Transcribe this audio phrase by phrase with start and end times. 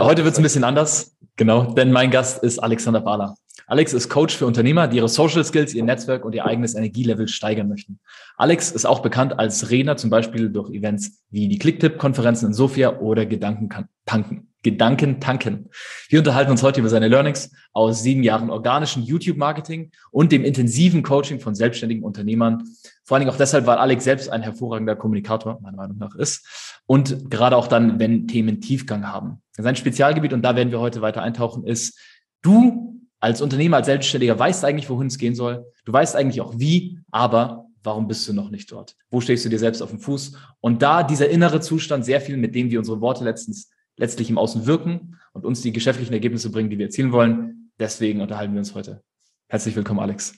[0.00, 3.36] Heute wird es ein bisschen anders, genau, denn mein Gast ist Alexander Bahler.
[3.68, 7.28] Alex ist Coach für Unternehmer, die ihre Social Skills, ihr Netzwerk und ihr eigenes Energielevel
[7.28, 8.00] steigern möchten.
[8.36, 12.98] Alex ist auch bekannt als Redner, zum Beispiel durch Events wie die Clicktip-Konferenzen in Sofia
[12.98, 14.53] oder Gedankentanken.
[14.64, 15.70] Gedanken tanken.
[16.08, 21.04] Wir unterhalten uns heute über seine Learnings aus sieben Jahren organischen YouTube-Marketing und dem intensiven
[21.04, 22.64] Coaching von selbstständigen Unternehmern.
[23.04, 26.80] Vor allen Dingen auch deshalb, weil Alex selbst ein hervorragender Kommunikator, meiner Meinung nach, ist.
[26.86, 29.42] Und gerade auch dann, wenn Themen Tiefgang haben.
[29.52, 31.98] Sein Spezialgebiet, und da werden wir heute weiter eintauchen, ist,
[32.42, 35.64] du als Unternehmer, als Selbstständiger weißt eigentlich, wohin es gehen soll.
[35.84, 38.96] Du weißt eigentlich auch wie, aber warum bist du noch nicht dort?
[39.10, 40.36] Wo stehst du dir selbst auf dem Fuß?
[40.60, 44.38] Und da dieser innere Zustand sehr viel, mit dem wir unsere Worte letztens letztlich im
[44.38, 47.72] Außen wirken und uns die geschäftlichen Ergebnisse bringen, die wir erzielen wollen.
[47.78, 49.02] Deswegen unterhalten wir uns heute.
[49.48, 50.36] Herzlich willkommen, Alex.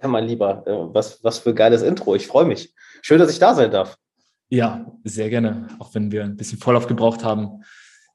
[0.00, 2.14] Ja, mein Lieber, äh, was, was für ein geiles Intro.
[2.14, 2.74] Ich freue mich.
[3.02, 3.96] Schön, dass ich da sein darf.
[4.48, 5.68] Ja, sehr gerne.
[5.78, 7.62] Auch wenn wir ein bisschen Vorlauf gebraucht haben.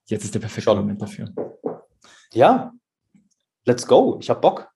[0.06, 0.78] Jetzt ist der perfekte Schon.
[0.78, 1.34] Moment dafür.
[2.34, 2.74] Ja,
[3.66, 4.18] let's go.
[4.22, 4.70] Ich habe Bock.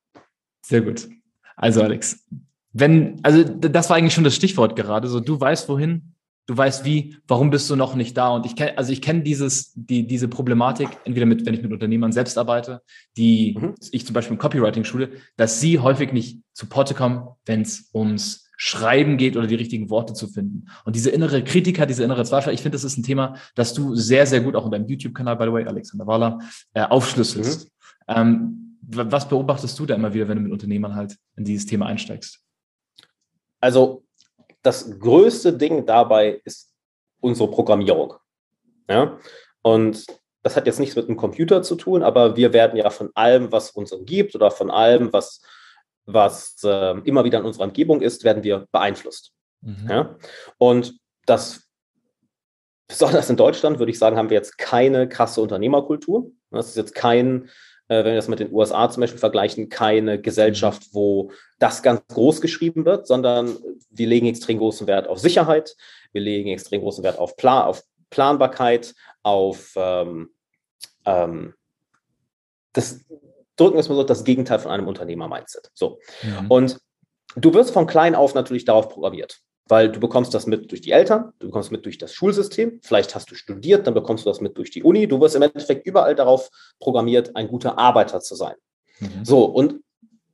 [0.61, 1.07] Sehr gut.
[1.55, 2.25] Also, Alex,
[2.73, 5.07] wenn, also das war eigentlich schon das Stichwort gerade.
[5.07, 6.14] So, du weißt wohin,
[6.45, 8.29] du weißt wie, warum bist du noch nicht da?
[8.29, 11.71] Und ich kenne, also ich kenne dieses, die, diese Problematik, entweder mit, wenn ich mit
[11.71, 12.81] Unternehmern selbst arbeite,
[13.17, 13.75] die mhm.
[13.91, 17.89] ich zum Beispiel im Copywriting schule, dass sie häufig nicht zu Potte kommen, wenn es
[17.93, 20.67] ums Schreiben geht oder die richtigen Worte zu finden.
[20.85, 23.95] Und diese innere Kritiker, diese innere Zweifel, ich finde, das ist ein Thema, das du
[23.95, 26.39] sehr, sehr gut auch in deinem YouTube-Kanal, by the way, Alexander Wahler,
[26.73, 27.65] äh, aufschlüsselst.
[27.65, 28.15] Mhm.
[28.15, 31.87] Ähm, was beobachtest du da immer wieder, wenn du mit Unternehmern halt in dieses Thema
[31.87, 32.39] einsteigst?
[33.59, 34.04] Also
[34.65, 36.71] das größte Ding dabei ist
[37.19, 38.15] unsere Programmierung.
[38.89, 39.19] Ja?
[39.61, 40.05] Und
[40.41, 43.51] das hat jetzt nichts mit dem Computer zu tun, aber wir werden ja von allem,
[43.51, 45.41] was uns umgibt oder von allem, was,
[46.05, 49.33] was äh, immer wieder in unserer Umgebung ist, werden wir beeinflusst.
[49.61, 49.87] Mhm.
[49.89, 50.15] Ja?
[50.57, 51.67] Und das,
[52.87, 56.31] besonders in Deutschland, würde ich sagen, haben wir jetzt keine krasse Unternehmerkultur.
[56.51, 57.49] Das ist jetzt kein
[57.87, 62.01] äh, wenn wir das mit den USA zum Beispiel vergleichen, keine Gesellschaft, wo das ganz
[62.07, 63.55] groß geschrieben wird, sondern
[63.89, 65.75] wir legen extrem großen Wert auf Sicherheit,
[66.11, 70.29] wir legen extrem großen Wert auf, Plan, auf Planbarkeit, auf ähm,
[71.05, 71.53] ähm,
[72.73, 73.05] das
[73.55, 75.71] drücken wir es mal so, das Gegenteil von einem Unternehmer-Mindset.
[75.73, 75.99] So.
[76.23, 76.51] Mhm.
[76.51, 76.79] Und
[77.35, 80.91] du wirst von klein auf natürlich darauf programmiert weil du bekommst das mit durch die
[80.91, 84.41] Eltern, du bekommst mit durch das Schulsystem, vielleicht hast du studiert, dann bekommst du das
[84.41, 85.07] mit durch die Uni.
[85.07, 86.49] Du wirst im Endeffekt überall darauf
[86.79, 88.55] programmiert, ein guter Arbeiter zu sein.
[88.99, 89.25] Mhm.
[89.25, 89.81] So, und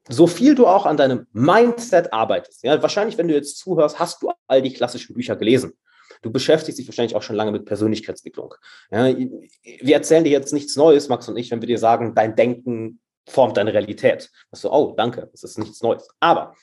[0.10, 4.22] so viel du auch an deinem Mindset arbeitest, ja, wahrscheinlich, wenn du jetzt zuhörst, hast
[4.22, 5.74] du all die klassischen Bücher gelesen.
[6.22, 8.54] Du beschäftigst dich wahrscheinlich auch schon lange mit Persönlichkeitsentwicklung.
[8.92, 12.36] Ja, wir erzählen dir jetzt nichts Neues, Max und ich, wenn wir dir sagen, dein
[12.36, 14.30] Denken formt deine Realität.
[14.52, 16.08] Das so, oh, danke, das ist nichts Neues.
[16.20, 16.56] Aber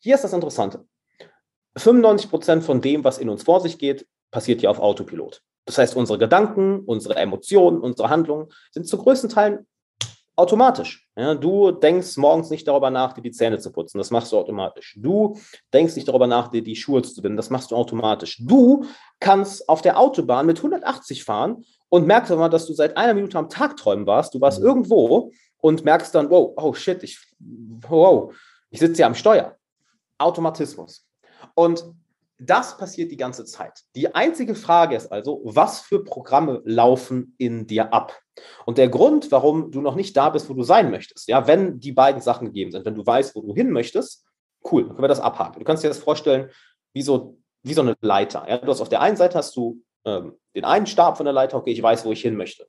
[0.00, 0.84] hier ist das Interessante.
[1.76, 5.42] 95 Prozent von dem, was in uns vor sich geht, passiert ja auf Autopilot.
[5.64, 9.66] Das heißt, unsere Gedanken, unsere Emotionen, unsere Handlungen sind zu größten Teilen
[10.34, 11.08] automatisch.
[11.16, 13.98] Ja, du denkst morgens nicht darüber nach, dir die Zähne zu putzen.
[13.98, 14.96] Das machst du automatisch.
[14.98, 15.38] Du
[15.72, 17.36] denkst nicht darüber nach, dir die Schuhe zu binden.
[17.36, 18.38] Das machst du automatisch.
[18.40, 18.84] Du
[19.20, 23.38] kannst auf der Autobahn mit 180 fahren und merkst aber, dass du seit einer Minute
[23.38, 24.34] am Tag träumen warst.
[24.34, 24.66] Du warst mhm.
[24.66, 28.34] irgendwo und merkst dann, wow, oh shit, ich, wow,
[28.70, 29.56] ich sitze ja am Steuer.
[30.18, 31.06] Automatismus.
[31.54, 31.84] Und
[32.38, 33.82] das passiert die ganze Zeit.
[33.94, 38.20] Die einzige Frage ist also, was für Programme laufen in dir ab?
[38.66, 41.78] Und der Grund, warum du noch nicht da bist, wo du sein möchtest, ja, wenn
[41.78, 44.24] die beiden Sachen gegeben sind, wenn du weißt, wo du hin möchtest,
[44.70, 45.60] cool, dann können wir das abhaken.
[45.60, 46.50] Du kannst dir das vorstellen,
[46.92, 48.44] wie so, wie so eine Leiter.
[48.48, 48.58] Ja?
[48.58, 51.56] Du hast auf der einen Seite hast du ähm, den einen Stab von der Leiter,
[51.56, 52.66] okay, ich weiß, wo ich hin möchte.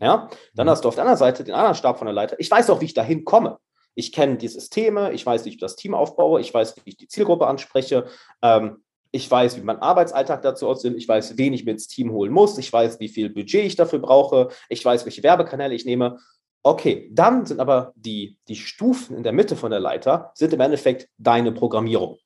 [0.00, 0.28] Ja?
[0.54, 0.70] Dann mhm.
[0.70, 2.80] hast du auf der anderen Seite den anderen Stab von der Leiter, ich weiß auch,
[2.80, 3.58] wie ich da hinkomme.
[3.94, 6.96] Ich kenne die Systeme, ich weiß, wie ich das Team aufbaue, ich weiß, wie ich
[6.96, 8.06] die Zielgruppe anspreche,
[8.40, 12.10] ähm, ich weiß, wie mein Arbeitsalltag dazu aussieht, ich weiß, wen ich mir ins Team
[12.12, 15.84] holen muss, ich weiß, wie viel Budget ich dafür brauche, ich weiß, welche Werbekanäle ich
[15.84, 16.18] nehme.
[16.62, 20.60] Okay, dann sind aber die, die Stufen in der Mitte von der Leiter, sind im
[20.60, 22.18] Endeffekt deine Programmierung.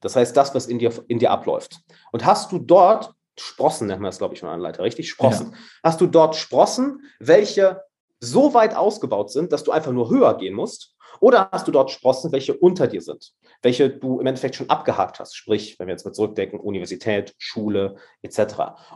[0.00, 1.80] Das heißt, das, was in dir, in dir abläuft.
[2.12, 5.08] Und hast du dort Sprossen, nennt man das, glaube ich, von einer Leiter, richtig?
[5.08, 5.52] Sprossen.
[5.52, 5.58] Ja.
[5.84, 7.82] Hast du dort Sprossen, welche
[8.20, 10.96] so weit ausgebaut sind, dass du einfach nur höher gehen musst?
[11.20, 13.32] Oder hast du dort Sprossen, welche unter dir sind,
[13.62, 17.96] welche du im Endeffekt schon abgehakt hast, sprich, wenn wir jetzt mal zurückdenken, Universität, Schule
[18.22, 18.40] etc.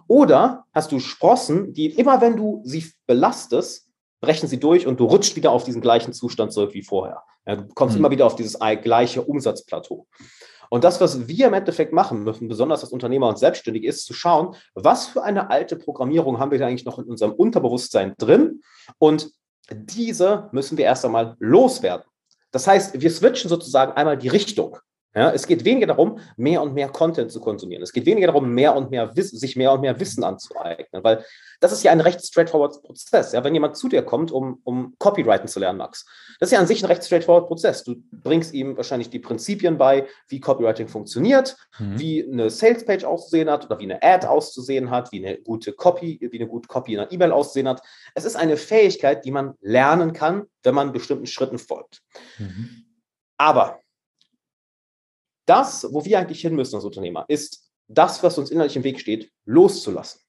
[0.07, 3.89] Oder hast du Sprossen, die immer, wenn du sie belastest,
[4.21, 7.23] brechen sie durch und du rutscht wieder auf diesen gleichen Zustand zurück wie vorher.
[7.47, 8.01] Ja, du kommst mhm.
[8.01, 10.07] immer wieder auf dieses gleiche Umsatzplateau.
[10.71, 14.15] Und das, was wir im Endeffekt machen müssen, besonders als Unternehmer und Selbstständige, ist zu
[14.15, 18.63] schauen, was für eine alte Programmierung haben wir da eigentlich noch in unserem Unterbewusstsein drin
[18.97, 19.31] und
[19.71, 22.05] diese müssen wir erst einmal loswerden.
[22.51, 24.79] Das heißt, wir switchen sozusagen einmal die Richtung.
[25.15, 27.83] Ja, es geht weniger darum, mehr und mehr Content zu konsumieren.
[27.83, 31.25] Es geht weniger darum, mehr und mehr sich mehr und mehr Wissen anzueignen, weil
[31.61, 33.33] das ist ja ein recht straightforward Prozess.
[33.33, 36.07] Ja, wenn jemand zu dir kommt, um, um Copywriting zu lernen, Max,
[36.41, 37.85] das ist ja an sich ein recht straightforward Prozess.
[37.85, 41.99] Du bringst ihm wahrscheinlich die Prinzipien bei, wie Copywriting funktioniert, mhm.
[41.99, 46.19] wie eine Salespage auszusehen hat oder wie eine Ad auszusehen hat, wie eine gute Copy,
[46.23, 47.83] wie eine gute Copy in einer E-Mail auszusehen hat.
[48.15, 52.01] Es ist eine Fähigkeit, die man lernen kann, wenn man bestimmten Schritten folgt.
[52.39, 52.87] Mhm.
[53.37, 53.82] Aber
[55.47, 59.01] das, wo wir eigentlich hin müssen als Unternehmer, ist das, was uns innerlich im Weg
[59.01, 60.21] steht, loszulassen.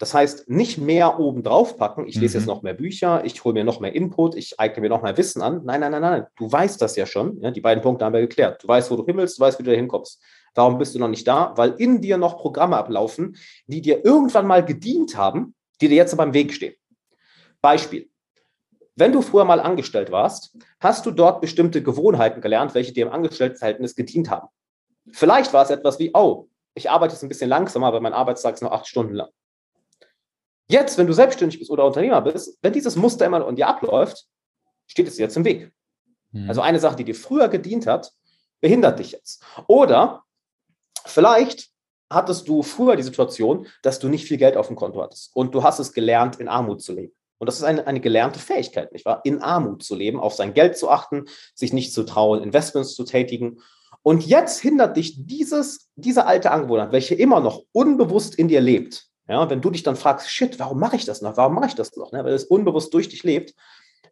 [0.00, 2.40] Das heißt, nicht mehr oben drauf packen, ich lese mhm.
[2.40, 5.16] jetzt noch mehr Bücher, ich hole mir noch mehr Input, ich eigne mir noch mehr
[5.16, 5.62] Wissen an.
[5.64, 6.26] Nein, nein, nein, nein.
[6.36, 7.40] Du weißt das ja schon.
[7.40, 8.62] Ja, die beiden Punkte haben wir geklärt.
[8.64, 10.20] Du weißt, wo du hin willst, du weißt, wie du da hinkommst.
[10.54, 11.52] Warum bist du noch nicht da?
[11.56, 13.36] Weil in dir noch Programme ablaufen,
[13.66, 16.74] die dir irgendwann mal gedient haben, die dir jetzt aber im Weg stehen.
[17.60, 18.10] Beispiel.
[18.96, 23.12] Wenn du früher mal angestellt warst, hast du dort bestimmte Gewohnheiten gelernt, welche dir im
[23.12, 24.48] Angestelltenverhältnis gedient haben.
[25.10, 28.54] Vielleicht war es etwas wie, oh, ich arbeite jetzt ein bisschen langsamer, aber mein Arbeitstag
[28.54, 29.30] ist nur acht Stunden lang.
[30.68, 34.26] Jetzt, wenn du selbstständig bist oder Unternehmer bist, wenn dieses Muster immer in dir abläuft,
[34.86, 35.72] steht es dir jetzt im Weg.
[36.32, 36.48] Mhm.
[36.48, 38.12] Also eine Sache, die dir früher gedient hat,
[38.60, 39.44] behindert dich jetzt.
[39.66, 40.24] Oder
[41.04, 41.70] vielleicht
[42.10, 45.54] hattest du früher die Situation, dass du nicht viel Geld auf dem Konto hattest und
[45.54, 47.14] du hast es gelernt, in Armut zu leben.
[47.44, 49.20] Und das ist eine, eine gelernte Fähigkeit, nicht wahr?
[49.22, 53.04] In Armut zu leben, auf sein Geld zu achten, sich nicht zu trauen, Investments zu
[53.04, 53.60] tätigen.
[54.02, 59.08] Und jetzt hindert dich dieses, diese alte Angewohnheit, welche immer noch unbewusst in dir lebt.
[59.28, 61.36] Ja, wenn du dich dann fragst, shit, warum mache ich das noch?
[61.36, 62.12] Warum mache ich das noch?
[62.12, 62.24] Ne?
[62.24, 63.52] Weil es unbewusst durch dich lebt.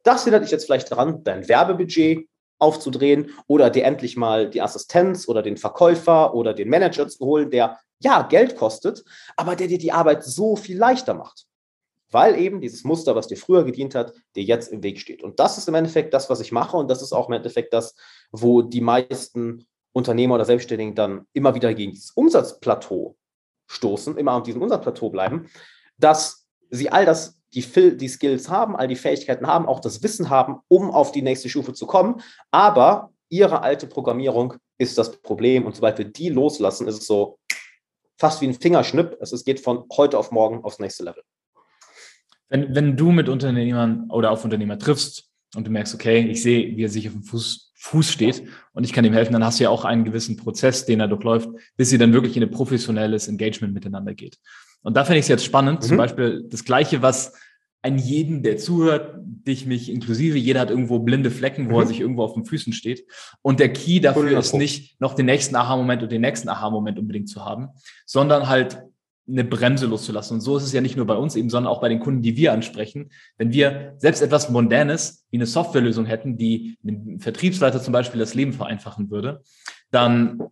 [0.03, 5.27] Das hindert dich jetzt vielleicht daran, dein Werbebudget aufzudrehen oder dir endlich mal die Assistenz
[5.27, 9.03] oder den Verkäufer oder den Manager zu holen, der ja Geld kostet,
[9.39, 11.47] aber der dir die Arbeit so viel leichter macht
[12.13, 15.23] weil eben dieses Muster, was dir früher gedient hat, dir jetzt im Weg steht.
[15.23, 17.73] Und das ist im Endeffekt das, was ich mache und das ist auch im Endeffekt
[17.73, 17.95] das,
[18.31, 23.17] wo die meisten Unternehmer oder Selbstständigen dann immer wieder gegen dieses Umsatzplateau
[23.67, 25.49] stoßen, immer auf diesem Umsatzplateau bleiben,
[25.99, 30.31] dass sie all das, die, die Skills haben, all die Fähigkeiten haben, auch das Wissen
[30.31, 35.65] haben, um auf die nächste Stufe zu kommen, aber ihre alte Programmierung ist das Problem
[35.65, 37.39] und sobald wir die loslassen, ist es so
[38.19, 39.17] fast wie ein Fingerschnipp.
[39.21, 41.23] Es geht von heute auf morgen aufs nächste Level.
[42.53, 46.77] Wenn, wenn du mit Unternehmern oder auf Unternehmer triffst und du merkst, okay, ich sehe,
[46.77, 48.45] wie er sich auf dem Fuß, Fuß steht
[48.75, 51.09] und ich kann ihm helfen, dann hast du ja auch einen gewissen Prozess, den er
[51.09, 54.37] durchläuft, bis sie dann wirklich in ein professionelles Engagement miteinander geht.
[54.83, 55.87] Und da finde ich es jetzt spannend, mhm.
[55.87, 57.33] zum Beispiel das Gleiche, was
[57.81, 61.81] ein jeden, der zuhört, dich, mich inklusive, jeder hat irgendwo blinde Flecken, wo mhm.
[61.81, 63.07] er sich irgendwo auf den Füßen steht.
[63.41, 67.31] Und der Key dafür ist nicht, noch den nächsten Aha-Moment und den nächsten Aha-Moment unbedingt
[67.31, 67.71] zu haben,
[68.05, 68.83] sondern halt
[69.29, 70.35] eine Bremse loszulassen.
[70.35, 72.23] Und so ist es ja nicht nur bei uns eben, sondern auch bei den Kunden,
[72.23, 73.11] die wir ansprechen.
[73.39, 78.35] Wenn wir selbst etwas Mondänes wie eine Softwarelösung hätten, die einem Vertriebsleiter zum Beispiel das
[78.35, 79.43] Leben vereinfachen würde,
[79.91, 80.43] dann,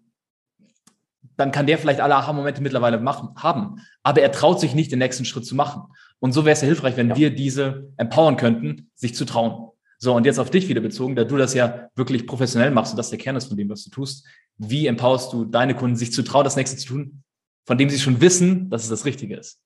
[1.36, 3.80] dann kann der vielleicht alle Aha-Momente mittlerweile machen, haben.
[4.02, 5.82] Aber er traut sich nicht, den nächsten Schritt zu machen.
[6.20, 7.16] Und so wäre es ja hilfreich, wenn ja.
[7.16, 9.70] wir diese empowern könnten, sich zu trauen.
[9.98, 12.96] So, und jetzt auf dich wieder bezogen, da du das ja wirklich professionell machst und
[12.96, 14.26] das der Kern ist von dem, was du tust.
[14.56, 17.22] Wie empowerst du deine Kunden, sich zu trauen, das nächste zu tun,
[17.64, 19.60] von dem sie schon wissen, dass es das Richtige ist?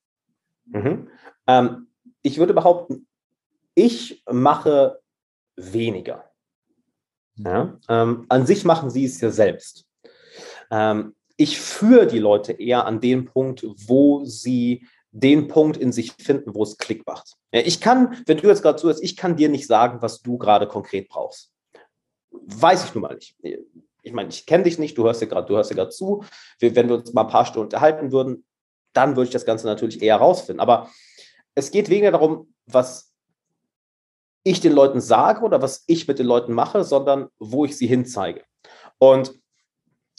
[0.65, 1.09] Mhm.
[1.47, 1.87] Ähm,
[2.21, 3.07] ich würde behaupten,
[3.75, 4.99] ich mache
[5.55, 6.31] weniger.
[7.35, 7.45] Mhm.
[7.45, 7.79] Ja?
[7.89, 9.85] Ähm, an sich machen sie es ja selbst.
[10.71, 16.11] Ähm, ich führe die Leute eher an den Punkt, wo sie den Punkt in sich
[16.13, 17.35] finden, wo es Klick macht.
[17.53, 20.37] Ja, ich kann, wenn du jetzt gerade zuhörst, ich kann dir nicht sagen, was du
[20.37, 21.53] gerade konkret brauchst.
[22.31, 23.35] Weiß ich nun mal nicht
[24.05, 26.23] ich meine, ich kenne dich nicht, du hörst ja gerade, du hörst ja gerade zu.
[26.59, 28.45] Wir, wenn wir uns mal ein paar Stunden unterhalten würden,
[28.93, 30.59] dann würde ich das Ganze natürlich eher rausfinden.
[30.59, 30.89] Aber
[31.55, 33.13] es geht weniger darum, was
[34.43, 37.87] ich den Leuten sage oder was ich mit den Leuten mache, sondern wo ich sie
[37.87, 38.43] hinzeige.
[38.99, 39.33] Und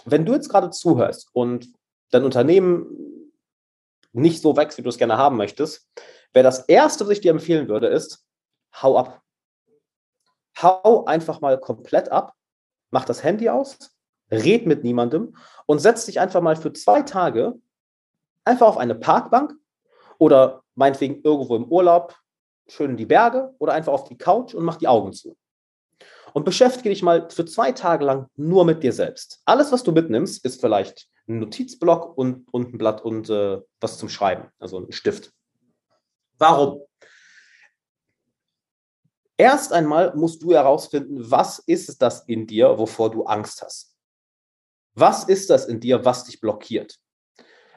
[0.04, 1.72] wenn du jetzt gerade zuhörst und
[2.10, 3.32] dein Unternehmen
[4.12, 5.88] nicht so wächst, wie du es gerne haben möchtest,
[6.32, 8.26] wäre das Erste, was ich dir empfehlen würde, ist,
[8.82, 9.22] hau ab.
[10.60, 12.36] Hau einfach mal komplett ab
[12.90, 13.96] mach das Handy aus,
[14.30, 17.54] red mit niemandem und setz dich einfach mal für zwei Tage
[18.44, 19.54] einfach auf eine Parkbank
[20.18, 22.16] oder meinetwegen irgendwo im Urlaub,
[22.68, 25.36] schön in die Berge oder einfach auf die Couch und mach die Augen zu.
[26.32, 29.40] Und beschäftige dich mal für zwei Tage lang nur mit dir selbst.
[29.46, 33.98] Alles, was du mitnimmst, ist vielleicht ein Notizblock und, und ein Blatt und äh, was
[33.98, 35.32] zum Schreiben, also ein Stift.
[36.38, 36.82] Warum?
[39.38, 43.94] Erst einmal musst du herausfinden, was ist das in dir, wovor du Angst hast.
[44.94, 46.98] Was ist das in dir, was dich blockiert?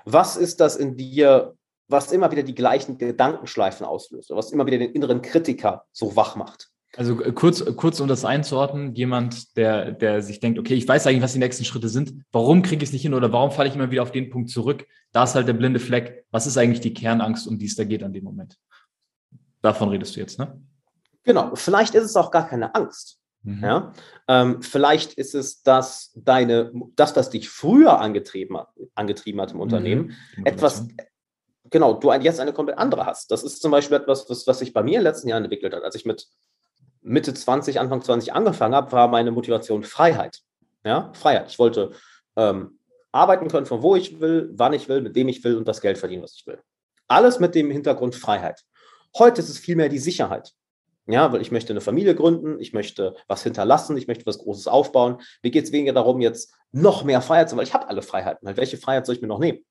[0.06, 1.58] Was ist das in dir,
[1.90, 6.38] was immer wieder die gleichen Gedankenschleifen auslöst, was immer wieder den inneren Kritiker so wach
[6.38, 6.70] macht?
[6.96, 11.06] Also äh, kurz, kurz um das einzuordnen, jemand, der, der sich denkt, okay, ich weiß
[11.06, 13.70] eigentlich, was die nächsten Schritte sind, warum kriege ich es nicht hin oder warum falle
[13.70, 14.88] ich immer wieder auf den Punkt zurück?
[15.12, 16.26] Da ist halt der blinde Fleck.
[16.32, 18.58] Was ist eigentlich die Kernangst, um die es da geht an dem Moment?
[19.62, 20.62] Davon redest du jetzt, ne?
[21.24, 23.20] Genau, vielleicht ist es auch gar keine Angst.
[23.44, 23.64] Mhm.
[23.64, 23.94] Ja?
[24.28, 29.60] Ähm, vielleicht ist es, dass deine, das, was dich früher angetrieben hat, angetrieben hat im
[29.60, 30.46] Unternehmen, mhm.
[30.46, 30.88] etwas,
[31.70, 33.32] genau, du jetzt eine komplett andere hast.
[33.32, 35.74] Das ist zum Beispiel etwas, was, was sich bei mir in den letzten Jahren entwickelt
[35.74, 35.84] hat.
[35.84, 36.28] Als ich mit
[37.02, 40.40] Mitte 20, Anfang 20 angefangen habe, war meine Motivation Freiheit.
[40.84, 41.50] Ja, Freiheit.
[41.50, 41.92] Ich wollte
[42.36, 42.80] ähm,
[43.12, 45.82] arbeiten können, von wo ich will, wann ich will, mit wem ich will und das
[45.82, 46.60] Geld verdienen, was ich will.
[47.08, 48.64] Alles mit dem Hintergrund Freiheit.
[49.18, 50.54] Heute ist es vielmehr die Sicherheit.
[51.10, 54.68] Ja, weil ich möchte eine Familie gründen, ich möchte was hinterlassen, ich möchte was Großes
[54.68, 55.18] aufbauen.
[55.42, 58.04] Mir geht es weniger darum, jetzt noch mehr Freiheit zu haben, weil ich habe alle
[58.04, 58.48] Freiheiten.
[58.48, 59.66] Halt, welche Freiheit soll ich mir noch nehmen?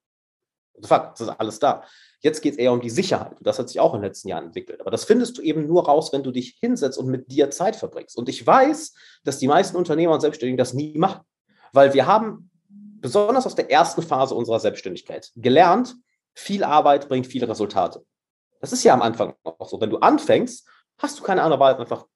[0.83, 1.85] Fuck, das ist alles da.
[2.21, 3.37] Jetzt geht es eher um die Sicherheit.
[3.41, 4.81] Das hat sich auch in den letzten Jahren entwickelt.
[4.81, 7.77] Aber das findest du eben nur raus, wenn du dich hinsetzt und mit dir Zeit
[7.77, 8.17] verbringst.
[8.17, 11.21] Und ich weiß, dass die meisten Unternehmer und Selbstständigen das nie machen.
[11.73, 12.51] Weil wir haben
[13.01, 15.95] besonders aus der ersten Phase unserer Selbstständigkeit gelernt,
[16.35, 18.05] viel Arbeit bringt viele Resultate.
[18.61, 19.81] Das ist ja am Anfang auch so.
[19.81, 20.67] Wenn du anfängst,
[20.99, 22.07] hast du keine andere Wahl, einfach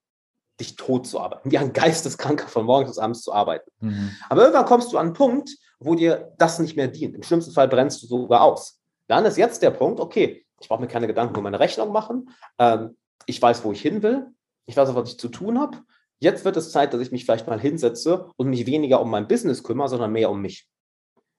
[0.60, 3.70] dich tot zu arbeiten, wie ein Geisteskranker von morgens bis abends zu arbeiten.
[3.80, 4.16] Mhm.
[4.28, 7.14] Aber irgendwann kommst du an einen Punkt, wo dir das nicht mehr dient.
[7.14, 8.80] Im schlimmsten Fall brennst du sogar aus.
[9.08, 12.30] Dann ist jetzt der Punkt, okay, ich brauche mir keine Gedanken um meine Rechnung machen.
[12.58, 12.96] Ähm,
[13.26, 14.26] ich weiß, wo ich hin will.
[14.66, 15.78] Ich weiß auch, was ich zu tun habe.
[16.20, 19.26] Jetzt wird es Zeit, dass ich mich vielleicht mal hinsetze und mich weniger um mein
[19.26, 20.68] Business kümmere, sondern mehr um mich.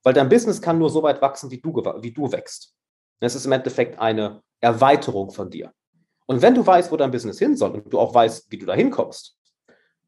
[0.03, 2.73] Weil dein Business kann nur so weit wachsen, wie du, wie du wächst.
[3.21, 5.71] Es ist im Endeffekt eine Erweiterung von dir.
[6.33, 8.65] Und wenn du weißt, wo dein Business hin soll und du auch weißt, wie du
[8.65, 9.37] da hinkommst,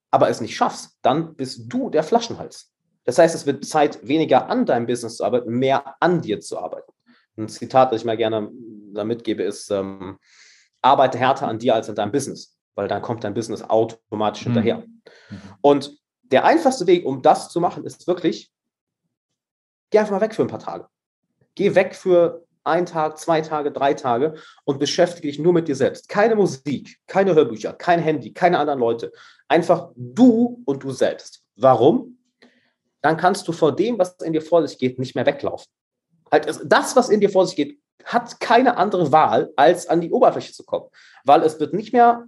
[0.09, 2.73] aber es nicht schaffst, dann bist du der Flaschenhals.
[3.03, 6.57] Das heißt, es wird Zeit, weniger an deinem Business zu arbeiten, mehr an dir zu
[6.57, 6.91] arbeiten.
[7.37, 8.49] Ein Zitat, das ich mal gerne
[8.91, 10.17] da mitgebe, ist, ähm,
[10.81, 14.53] arbeite härter an dir als an deinem Business, weil dann kommt dein Business automatisch mhm.
[14.53, 14.77] hinterher.
[14.77, 15.41] Mhm.
[15.61, 18.51] Und der einfachste Weg, um das zu machen, ist wirklich,
[19.91, 20.87] geh einfach mal weg für ein paar Tage.
[21.53, 25.75] Geh weg für ein Tag, zwei Tage, drei Tage und beschäftige dich nur mit dir
[25.75, 26.09] selbst.
[26.09, 29.11] Keine Musik, keine Hörbücher, kein Handy, keine anderen Leute.
[29.47, 31.43] Einfach du und du selbst.
[31.55, 32.17] Warum?
[33.01, 35.67] Dann kannst du vor dem, was in dir vor sich geht, nicht mehr weglaufen.
[36.31, 40.11] Halt, das, was in dir vor sich geht, hat keine andere Wahl, als an die
[40.11, 40.89] Oberfläche zu kommen.
[41.23, 42.25] Weil es wird nicht mehr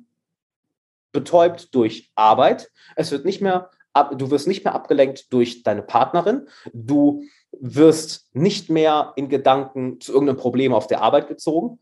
[1.11, 2.69] betäubt durch Arbeit.
[2.95, 3.71] Es wird nicht mehr,
[4.17, 6.47] du wirst nicht mehr abgelenkt durch deine Partnerin.
[6.73, 7.23] Du
[7.59, 11.79] wirst nicht mehr in Gedanken zu irgendeinem Problem auf der Arbeit gezogen.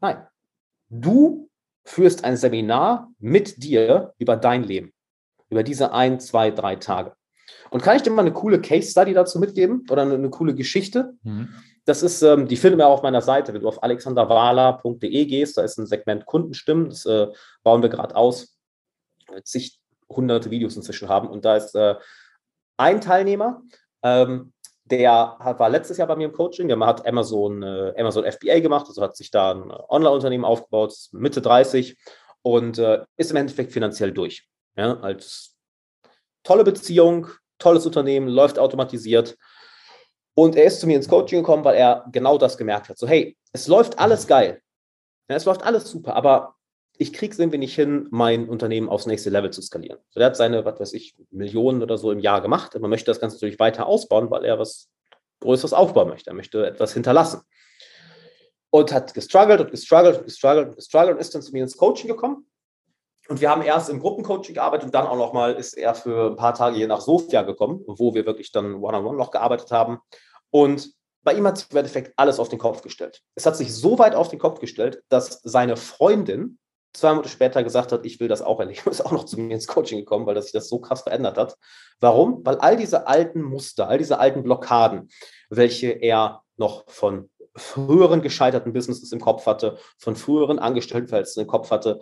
[0.00, 0.26] Nein,
[0.88, 1.48] du
[1.84, 4.92] führst ein Seminar mit dir über dein Leben,
[5.48, 7.14] über diese ein, zwei, drei Tage.
[7.70, 10.54] Und kann ich dir mal eine coole Case Study dazu mitgeben oder eine, eine coole
[10.54, 11.14] Geschichte?
[11.22, 11.48] Mhm.
[11.84, 13.52] Das ist, ähm, die finden wir auch auf meiner Seite.
[13.52, 17.28] Wenn du auf alexanderwala.de gehst, da ist ein Segment Kundenstimmen, das äh,
[17.62, 18.56] bauen wir gerade aus,
[19.44, 21.28] zig hunderte Videos inzwischen haben.
[21.28, 21.94] Und da ist äh,
[22.76, 23.62] ein Teilnehmer,
[24.02, 24.52] ähm,
[24.90, 28.60] der hat, war letztes Jahr bei mir im Coaching, der hat Amazon, äh, Amazon FBA
[28.60, 31.96] gemacht, also hat sich da ein Online-Unternehmen aufgebaut, Mitte 30
[32.42, 34.48] und äh, ist im Endeffekt finanziell durch.
[34.76, 35.56] Ja, als
[36.42, 37.28] tolle Beziehung,
[37.58, 39.36] tolles Unternehmen, läuft automatisiert.
[40.34, 42.98] Und er ist zu mir ins Coaching gekommen, weil er genau das gemerkt hat.
[42.98, 44.62] So, hey, es läuft alles geil.
[45.28, 46.56] Ja, es läuft alles super, aber
[47.00, 49.98] ich kriege es irgendwie nicht hin, mein Unternehmen aufs nächste Level zu skalieren.
[50.10, 52.78] So, der hat seine, was weiß ich, Millionen oder so im Jahr gemacht.
[52.78, 54.90] Man möchte das Ganze natürlich weiter ausbauen, weil er was
[55.40, 56.28] Größeres aufbauen möchte.
[56.28, 57.40] Er möchte etwas hinterlassen.
[58.68, 61.78] Und hat gestruggelt und gestruggelt und gestruggelt und gestruggelt und ist dann zu mir ins
[61.78, 62.44] Coaching gekommen.
[63.28, 66.36] Und wir haben erst im Gruppencoaching gearbeitet und dann auch nochmal ist er für ein
[66.36, 69.70] paar Tage hier nach Sofia gekommen, wo wir wirklich dann One-on-One -on -one noch gearbeitet
[69.70, 70.00] haben.
[70.50, 70.92] Und
[71.22, 73.22] bei ihm hat sich im Endeffekt alles auf den Kopf gestellt.
[73.34, 76.58] Es hat sich so weit auf den Kopf gestellt, dass seine Freundin
[76.92, 79.54] zwei Monate später gesagt hat, ich will das auch erleben, ist auch noch zu mir
[79.54, 81.56] ins Coaching gekommen, weil das sich das so krass verändert hat.
[82.00, 82.44] Warum?
[82.44, 85.08] Weil all diese alten Muster, all diese alten Blockaden,
[85.48, 91.70] welche er noch von früheren gescheiterten Businesses im Kopf hatte, von früheren Angestelltenverhältnissen im Kopf
[91.70, 92.00] hatte,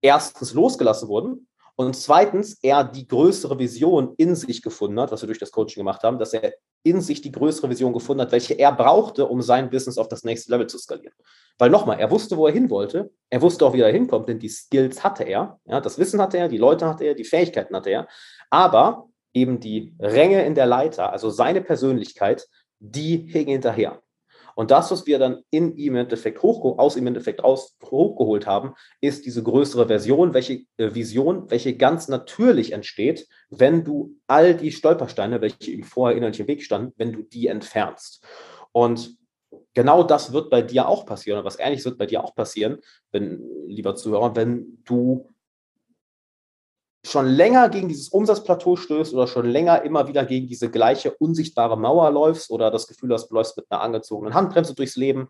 [0.00, 5.26] erstens losgelassen wurden und zweitens er die größere Vision in sich gefunden hat, was wir
[5.26, 6.52] durch das Coaching gemacht haben, dass er
[6.84, 10.24] in sich die größere Vision gefunden hat, welche er brauchte, um sein Business auf das
[10.24, 11.14] nächste Level zu skalieren.
[11.58, 14.38] Weil nochmal, er wusste, wo er hin wollte, er wusste auch, wie er hinkommt, denn
[14.38, 17.76] die Skills hatte er, ja, das Wissen hatte er, die Leute hatte er, die Fähigkeiten
[17.76, 18.08] hatte er,
[18.50, 22.48] aber eben die Ränge in der Leiter, also seine Persönlichkeit,
[22.80, 24.02] die hing hinterher.
[24.54, 28.46] Und das, was wir dann in ihm Endeffekt hoch, aus ihm im Endeffekt aus, hochgeholt
[28.46, 34.54] haben, ist diese größere Version, welche äh, Vision, welche ganz natürlich entsteht, wenn du all
[34.54, 38.24] die Stolpersteine, welche ihm vorher innerlich im Weg standen, wenn du die entfernst.
[38.72, 39.16] Und
[39.74, 42.78] genau das wird bei dir auch passieren, oder was ähnliches wird bei dir auch passieren,
[43.10, 45.28] wenn, lieber Zuhörer, wenn du
[47.04, 51.76] schon länger gegen dieses Umsatzplateau stößt oder schon länger immer wieder gegen diese gleiche unsichtbare
[51.76, 55.28] Mauer läufst oder das Gefühl hast, du läufst mit einer angezogenen Handbremse durchs Leben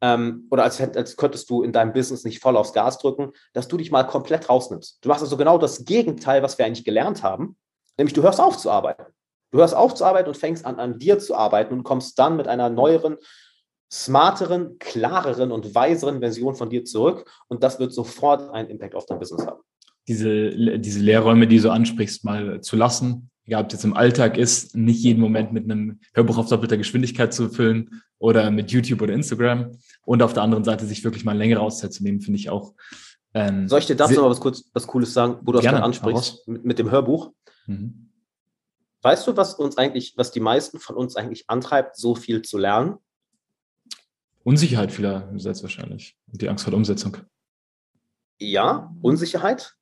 [0.00, 3.68] ähm, oder als, als könntest du in deinem Business nicht voll aufs Gas drücken, dass
[3.68, 4.98] du dich mal komplett rausnimmst.
[5.00, 7.56] Du machst also genau das Gegenteil, was wir eigentlich gelernt haben,
[7.96, 9.04] nämlich du hörst auf zu arbeiten.
[9.52, 12.36] Du hörst auf zu arbeiten und fängst an, an dir zu arbeiten und kommst dann
[12.36, 13.16] mit einer neueren,
[13.92, 19.06] smarteren, klareren und weiseren Version von dir zurück und das wird sofort einen Impact auf
[19.06, 19.62] dein Business haben
[20.08, 23.30] diese, diese Lehrräume, die du ansprichst, mal zu lassen.
[23.44, 26.76] Egal, ob es jetzt im Alltag ist, nicht jeden Moment mit einem Hörbuch auf doppelter
[26.76, 29.72] Geschwindigkeit zu füllen oder mit YouTube oder Instagram.
[30.04, 32.74] Und auf der anderen Seite sich wirklich mal längere Auszeit zu nehmen, finde ich auch.
[33.34, 35.82] Ähm, Soll ich dir dazu mal was kurz was Cooles sagen, wo du das gerade
[35.82, 37.32] ansprichst, mit, mit, dem Hörbuch?
[37.66, 38.10] Mhm.
[39.00, 42.58] Weißt du, was uns eigentlich, was die meisten von uns eigentlich antreibt, so viel zu
[42.58, 42.98] lernen?
[44.44, 46.16] Unsicherheit vielerseits wahrscheinlich.
[46.30, 47.16] Und die Angst vor der Umsetzung.
[48.42, 49.76] Ja, Unsicherheit.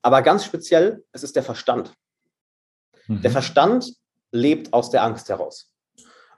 [0.00, 1.94] Aber ganz speziell, es ist der Verstand.
[3.06, 3.20] Mhm.
[3.20, 3.94] Der Verstand
[4.32, 5.70] lebt aus der Angst heraus.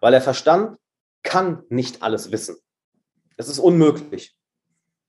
[0.00, 0.76] Weil der Verstand
[1.22, 2.56] kann nicht alles wissen.
[3.36, 4.36] Es ist unmöglich.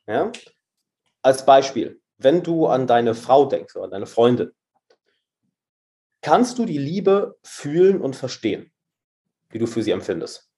[0.08, 0.32] Ja?
[1.22, 4.52] Als Beispiel, wenn du an deine Frau denkst oder deine Freundin,
[6.22, 8.72] kannst du die Liebe fühlen und verstehen,
[9.50, 10.50] wie du für sie empfindest?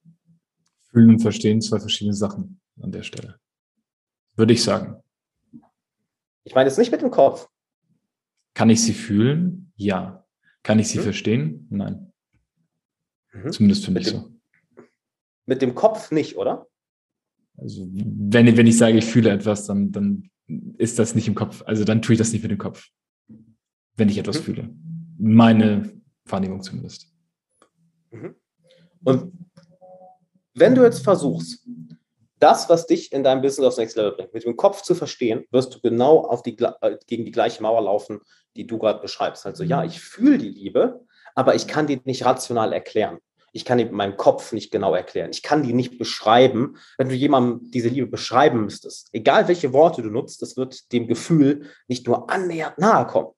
[0.91, 3.39] Fühlen und verstehen, zwei verschiedene Sachen an der Stelle.
[4.35, 5.01] Würde ich sagen.
[6.47, 7.49] Ich meine jetzt nicht mit dem Kopf.
[8.53, 9.73] Kann ich sie fühlen?
[9.75, 10.25] Ja.
[10.63, 11.03] Kann ich sie mhm.
[11.03, 11.67] verstehen?
[11.69, 12.13] Nein.
[13.33, 13.51] Mhm.
[13.51, 14.31] Zumindest finde ich so.
[15.45, 16.65] Mit dem Kopf nicht, oder?
[17.57, 20.29] Also, wenn, wenn ich sage, ich fühle etwas, dann, dann
[20.77, 21.63] ist das nicht im Kopf.
[21.65, 22.87] Also, dann tue ich das nicht mit dem Kopf.
[23.97, 24.43] Wenn ich etwas mhm.
[24.43, 24.69] fühle.
[25.17, 27.13] Meine Wahrnehmung zumindest.
[28.11, 28.35] Mhm.
[29.03, 29.33] Und
[30.53, 31.67] wenn du jetzt versuchst,
[32.39, 35.45] das, was dich in deinem Business aufs nächste Level bringt, mit dem Kopf zu verstehen,
[35.51, 38.21] wirst du genau auf die, äh, gegen die gleiche Mauer laufen,
[38.55, 39.45] die du gerade beschreibst.
[39.45, 43.19] Also ja, ich fühle die Liebe, aber ich kann die nicht rational erklären.
[43.53, 45.31] Ich kann die mit meinem Kopf nicht genau erklären.
[45.31, 46.77] Ich kann die nicht beschreiben.
[46.97, 51.07] Wenn du jemandem diese Liebe beschreiben müsstest, egal welche Worte du nutzt, das wird dem
[51.07, 53.31] Gefühl nicht nur annähernd nahe kommen.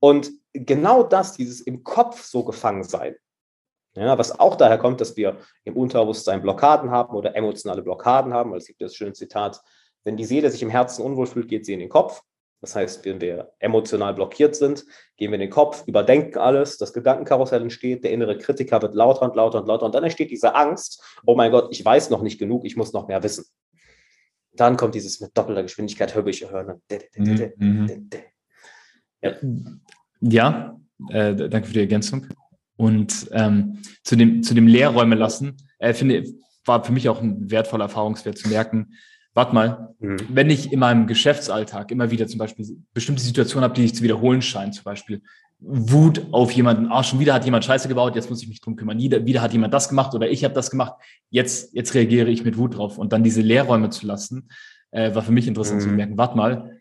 [0.00, 3.16] Und genau das, dieses im Kopf so gefangen sein,
[3.94, 8.50] ja, was auch daher kommt, dass wir im Unterbewusstsein Blockaden haben oder emotionale Blockaden haben,
[8.50, 9.60] weil es gibt das schöne Zitat,
[10.04, 12.22] wenn die Seele sich im Herzen unwohl fühlt, geht sie in den Kopf.
[12.60, 14.84] Das heißt, wenn wir emotional blockiert sind,
[15.16, 19.22] gehen wir in den Kopf, überdenken alles, das Gedankenkarussell entsteht, der innere Kritiker wird lauter
[19.22, 22.22] und lauter und lauter und dann entsteht diese Angst, oh mein Gott, ich weiß noch
[22.22, 23.44] nicht genug, ich muss noch mehr wissen.
[24.52, 26.82] Dann kommt dieses mit doppelter Geschwindigkeit Hörbücher hören.
[27.16, 28.10] Mhm.
[29.20, 29.32] Ja,
[30.20, 32.26] ja äh, danke für die Ergänzung.
[32.78, 36.24] Und ähm, zu, dem, zu dem Lehrräume lassen, äh, finde,
[36.64, 38.94] war für mich auch ein wertvoller Erfahrungswert zu merken,
[39.34, 40.16] warte mal, mhm.
[40.28, 44.04] wenn ich in meinem Geschäftsalltag immer wieder zum Beispiel bestimmte Situationen habe, die sich zu
[44.04, 45.22] wiederholen scheinen, zum Beispiel
[45.58, 48.76] Wut auf jemanden, ah, schon wieder hat jemand Scheiße gebaut, jetzt muss ich mich drum
[48.76, 50.94] kümmern, wieder, wieder hat jemand das gemacht oder ich habe das gemacht,
[51.30, 54.50] jetzt, jetzt reagiere ich mit Wut drauf und dann diese Lehrräume zu lassen,
[54.92, 55.84] äh, war für mich interessant mhm.
[55.84, 56.77] zu merken, warte mal,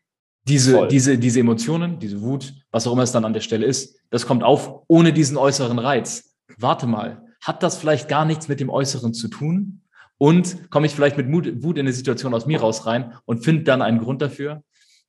[0.47, 3.99] diese, diese, diese Emotionen, diese Wut, was auch immer es dann an der Stelle ist,
[4.09, 6.35] das kommt auf ohne diesen äußeren Reiz.
[6.57, 9.81] Warte mal, hat das vielleicht gar nichts mit dem Äußeren zu tun?
[10.19, 13.63] Und komme ich vielleicht mit Wut in eine Situation aus mir raus rein und finde
[13.63, 14.63] dann einen Grund dafür?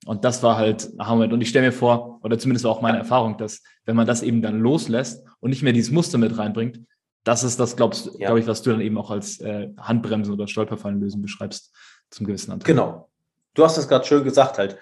[0.05, 1.33] Und das war halt Hammer.
[1.33, 4.22] Und ich stelle mir vor, oder zumindest war auch meine Erfahrung, dass wenn man das
[4.22, 6.81] eben dann loslässt und nicht mehr dieses Muster mit reinbringt,
[7.24, 8.29] das ist das, glaubst, ja.
[8.29, 11.74] glaube ich, was du dann eben auch als äh, Handbremsen oder Stolperfallen lösen beschreibst,
[12.11, 12.74] zum gewissen Anteil.
[12.74, 13.09] Genau.
[13.55, 14.79] Du hast es gerade schön gesagt halt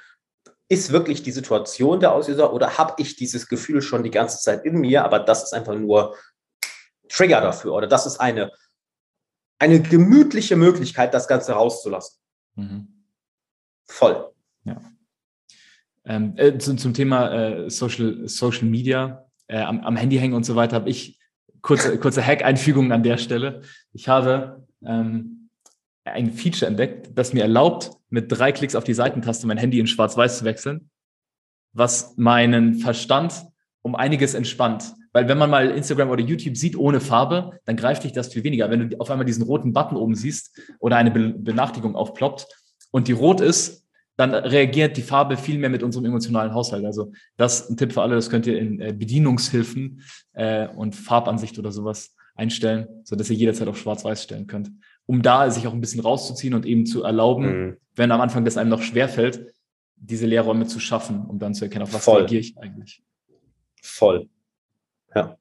[0.68, 4.64] ist wirklich die Situation der Auslöser oder habe ich dieses Gefühl schon die ganze Zeit
[4.64, 6.16] in mir, aber das ist einfach nur
[7.08, 8.50] Trigger dafür oder das ist eine,
[9.58, 12.18] eine gemütliche Möglichkeit, das Ganze rauszulassen.
[12.56, 12.88] Mhm.
[13.86, 14.32] Voll.
[14.64, 14.80] Ja.
[16.04, 20.44] Ähm, äh, zum, zum Thema äh, Social, Social Media, äh, am, am, Handy hängen und
[20.44, 21.20] so weiter, habe ich
[21.62, 23.62] kurze, kurze Hack-Einfügungen an der Stelle.
[23.92, 25.35] Ich habe ähm,
[26.06, 29.86] ein Feature entdeckt, das mir erlaubt, mit drei Klicks auf die Seitentaste mein Handy in
[29.86, 30.90] Schwarz-Weiß zu wechseln,
[31.72, 33.44] was meinen Verstand
[33.82, 34.94] um einiges entspannt.
[35.12, 38.44] Weil wenn man mal Instagram oder YouTube sieht ohne Farbe, dann greift dich das viel
[38.44, 38.70] weniger.
[38.70, 42.46] Wenn du auf einmal diesen roten Button oben siehst oder eine Benachrichtigung aufploppt
[42.90, 46.84] und die rot ist, dann reagiert die Farbe viel mehr mit unserem emotionalen Haushalt.
[46.84, 50.96] Also das ist ein Tipp für alle, das könnt ihr in äh, Bedienungshilfen äh, und
[50.96, 54.70] Farbansicht oder sowas einstellen, sodass ihr jederzeit auf Schwarz-Weiß stellen könnt.
[55.06, 57.76] Um da sich auch ein bisschen rauszuziehen und eben zu erlauben, mhm.
[57.94, 59.54] wenn am Anfang das einem noch schwerfällt,
[59.96, 62.18] diese Leerräume zu schaffen, um dann zu erkennen, auf was Voll.
[62.18, 63.02] reagiere ich eigentlich.
[63.82, 64.28] Voll.
[65.14, 65.38] Ja.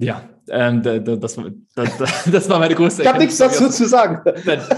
[0.00, 1.36] Ja, ähm, das, das,
[2.30, 4.22] das, war meine größte Ich habe nichts dazu zu sagen.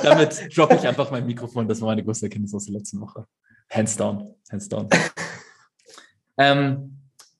[0.02, 1.68] Damit droppe ich einfach mein Mikrofon.
[1.68, 3.26] Das war meine größte Erkenntnis aus der letzten Woche.
[3.70, 4.34] Hands down.
[4.50, 4.88] Hands down.
[6.38, 6.96] ähm,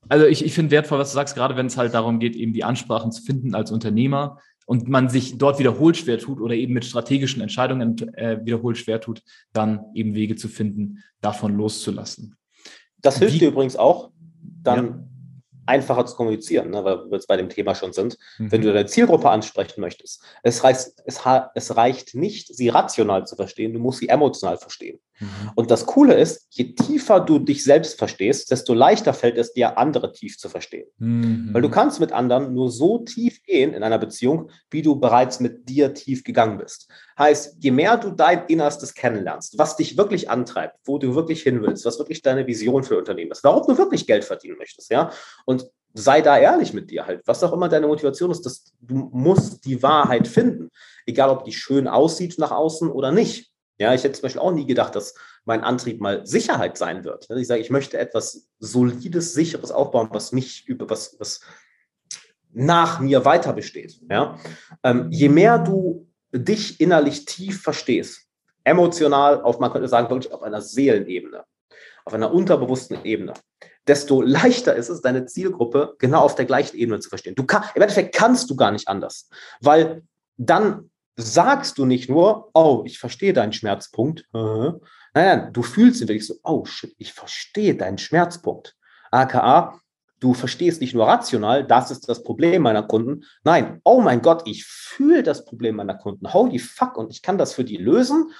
[0.08, 2.52] also ich, ich finde wertvoll, was du sagst, gerade wenn es halt darum geht, eben
[2.52, 6.74] die Ansprachen zu finden als Unternehmer und man sich dort wiederholt schwer tut oder eben
[6.74, 12.36] mit strategischen Entscheidungen äh, wiederholt schwer tut, dann eben Wege zu finden, davon loszulassen.
[12.98, 14.10] Das hilft Wie, dir übrigens auch,
[14.62, 15.10] dann ja
[15.70, 18.18] einfacher zu kommunizieren, ne, weil wir jetzt bei dem Thema schon sind.
[18.38, 18.52] Mhm.
[18.52, 21.20] Wenn du deine Zielgruppe ansprechen möchtest, es reicht, es,
[21.54, 24.98] es reicht nicht, sie rational zu verstehen, du musst sie emotional verstehen.
[25.20, 25.26] Mhm.
[25.54, 29.78] Und das Coole ist, je tiefer du dich selbst verstehst, desto leichter fällt es dir,
[29.78, 30.88] andere tief zu verstehen.
[30.98, 31.50] Mhm.
[31.52, 35.40] Weil du kannst mit anderen nur so tief gehen in einer Beziehung, wie du bereits
[35.40, 36.88] mit dir tief gegangen bist.
[37.18, 41.62] Heißt, je mehr du dein Innerstes kennenlernst, was dich wirklich antreibt, wo du wirklich hin
[41.62, 45.10] willst, was wirklich deine Vision für Unternehmen ist, warum du wirklich Geld verdienen möchtest, ja,
[45.44, 47.22] und sei da ehrlich mit dir halt.
[47.26, 50.70] Was auch immer deine Motivation ist, dass du musst die Wahrheit finden.
[51.06, 53.49] Egal, ob die schön aussieht nach außen oder nicht.
[53.80, 55.14] Ja, ich hätte zum Beispiel auch nie gedacht, dass
[55.46, 57.28] mein Antrieb mal Sicherheit sein wird.
[57.30, 61.40] Ich sage, ich möchte etwas Solides, Sicheres aufbauen, was mich über was, was
[62.52, 63.98] nach mir weiter besteht.
[64.10, 64.38] Ja?
[64.84, 68.26] Ähm, je mehr du dich innerlich tief verstehst,
[68.64, 71.44] emotional, auf, man könnte sagen, wirklich auf einer Seelenebene,
[72.04, 73.32] auf einer unterbewussten Ebene,
[73.86, 77.34] desto leichter ist es, deine Zielgruppe genau auf der gleichen Ebene zu verstehen.
[77.34, 79.30] Du kann, Im Endeffekt kannst du gar nicht anders,
[79.62, 80.02] weil
[80.36, 80.89] dann
[81.20, 84.26] sagst du nicht nur, oh, ich verstehe deinen Schmerzpunkt.
[85.12, 88.76] Nein, nein, du fühlst ihn wirklich so, oh shit, ich verstehe deinen Schmerzpunkt.
[89.10, 89.80] AKA,
[90.20, 93.24] du verstehst nicht nur rational, das ist das Problem meiner Kunden.
[93.42, 96.32] Nein, oh mein Gott, ich fühle das Problem meiner Kunden.
[96.32, 98.30] Holy fuck, und ich kann das für die lösen.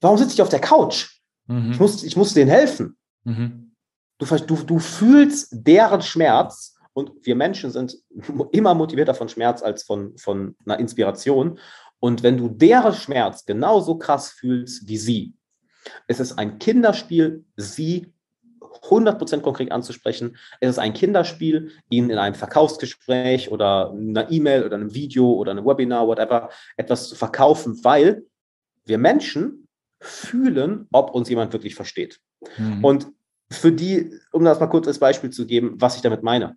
[0.00, 1.18] Warum sitze ich auf der Couch?
[1.46, 1.72] Mhm.
[1.72, 2.96] Ich, muss, ich muss denen helfen.
[3.24, 3.74] Mhm.
[4.18, 7.96] Du, du, du fühlst deren Schmerz und wir Menschen sind
[8.52, 11.58] immer motivierter von Schmerz als von, von einer Inspiration.
[12.00, 15.34] Und wenn du deren Schmerz genauso krass fühlst wie sie,
[16.06, 18.12] ist es ein Kinderspiel, sie
[18.82, 20.36] 100% konkret anzusprechen.
[20.60, 25.52] Es ist ein Kinderspiel, ihnen in einem Verkaufsgespräch oder einer E-Mail oder einem Video oder
[25.52, 28.24] einem Webinar, whatever, etwas zu verkaufen, weil
[28.84, 29.66] wir Menschen
[30.00, 32.20] fühlen, ob uns jemand wirklich versteht.
[32.56, 32.84] Mhm.
[32.84, 33.06] Und
[33.50, 36.56] für die, um das mal kurz als Beispiel zu geben, was ich damit meine.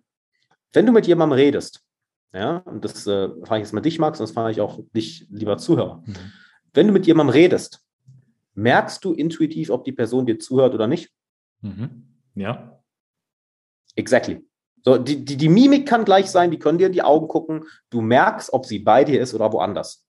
[0.72, 1.82] Wenn du mit jemandem redest,
[2.32, 5.26] ja, und das äh, frage ich jetzt mal dich, Max, sonst frage ich auch dich,
[5.30, 6.02] lieber Zuhörer.
[6.06, 6.14] Mhm.
[6.72, 7.84] Wenn du mit jemandem redest,
[8.54, 11.10] merkst du intuitiv, ob die Person dir zuhört oder nicht?
[11.60, 12.06] Mhm.
[12.34, 12.82] Ja.
[13.94, 14.44] Exactly.
[14.84, 17.64] So, die, die, die Mimik kann gleich sein, die können dir in die Augen gucken.
[17.90, 20.04] Du merkst, ob sie bei dir ist oder woanders.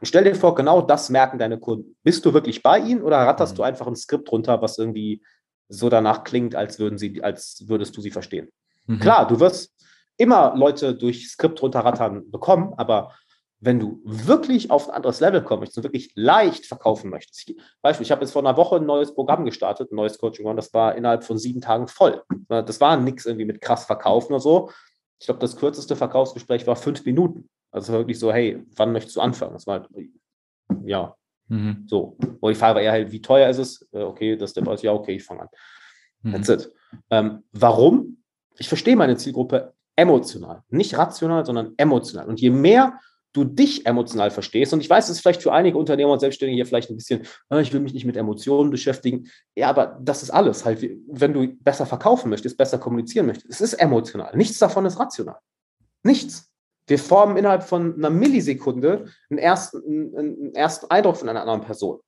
[0.00, 1.96] Und stell dir vor, genau das merken deine Kunden.
[2.02, 3.56] Bist du wirklich bei ihnen oder ratterst mhm.
[3.56, 5.22] du einfach ein Skript runter, was irgendwie
[5.68, 8.48] so danach klingt, als würden sie, als würdest du sie verstehen?
[8.86, 8.98] Mhm.
[8.98, 9.72] Klar, du wirst
[10.20, 13.14] immer Leute durch Skript runterrattern bekommen, aber
[13.58, 17.48] wenn du wirklich auf ein anderes Level kommen möchtest und wirklich leicht verkaufen möchtest.
[17.48, 20.46] Ich, Beispiel, ich habe jetzt vor einer Woche ein neues Programm gestartet, ein neues Coaching
[20.46, 22.22] und das war innerhalb von sieben Tagen voll.
[22.48, 24.70] Das war nichts irgendwie mit krass verkaufen oder so.
[25.18, 27.48] Ich glaube, das kürzeste Verkaufsgespräch war fünf Minuten.
[27.70, 29.52] Also wirklich so, hey, wann möchtest du anfangen?
[29.52, 29.88] Das war halt,
[30.84, 31.14] ja,
[31.48, 31.84] mhm.
[31.86, 32.16] so.
[32.40, 33.88] Und die Frage eher halt, wie teuer ist es?
[33.92, 35.48] Äh, okay, das ist der Preis, ja, okay, ich fange an.
[36.22, 36.32] Mhm.
[36.32, 36.72] That's it.
[37.10, 38.22] Ähm, warum?
[38.58, 40.62] Ich verstehe meine Zielgruppe emotional.
[40.70, 42.26] Nicht rational, sondern emotional.
[42.26, 42.98] Und je mehr
[43.32, 44.72] du dich emotional verstehst.
[44.72, 47.26] Und ich weiß, es ist vielleicht für einige Unternehmer und Selbstständige hier vielleicht ein bisschen,
[47.48, 49.28] ah, ich will mich nicht mit Emotionen beschäftigen.
[49.54, 50.64] Ja, aber das ist alles.
[50.64, 54.34] Halt, wenn du besser verkaufen möchtest, besser kommunizieren möchtest, es ist emotional.
[54.36, 55.38] Nichts davon ist rational.
[56.02, 56.50] Nichts.
[56.86, 62.00] Wir formen innerhalb von einer Millisekunde einen ersten, einen ersten Eindruck von einer anderen Person.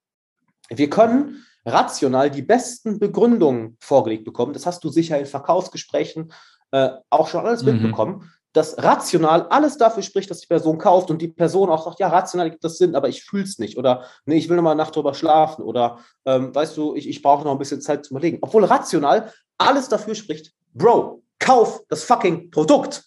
[0.71, 4.55] Wir können rational die besten Begründungen vorgelegt bekommen.
[4.55, 6.33] Das hast du sicher in Verkaufsgesprächen
[6.73, 7.73] äh, auch schon alles mhm.
[7.73, 12.01] mitbekommen dass rational alles dafür spricht, dass die Person kauft und die Person auch sagt,
[12.01, 14.63] ja, rational gibt das Sinn, aber ich fühle es nicht oder nee, ich will noch
[14.63, 17.81] mal eine Nacht drüber schlafen oder ähm, weißt du, ich, ich brauche noch ein bisschen
[17.81, 18.39] Zeit zu überlegen.
[18.43, 23.05] Obwohl rational alles dafür spricht, Bro, kauf das fucking Produkt.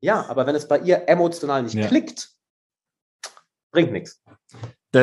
[0.00, 1.86] Ja, aber wenn es bei ihr emotional nicht ja.
[1.88, 2.30] klickt,
[3.72, 4.22] bringt nichts.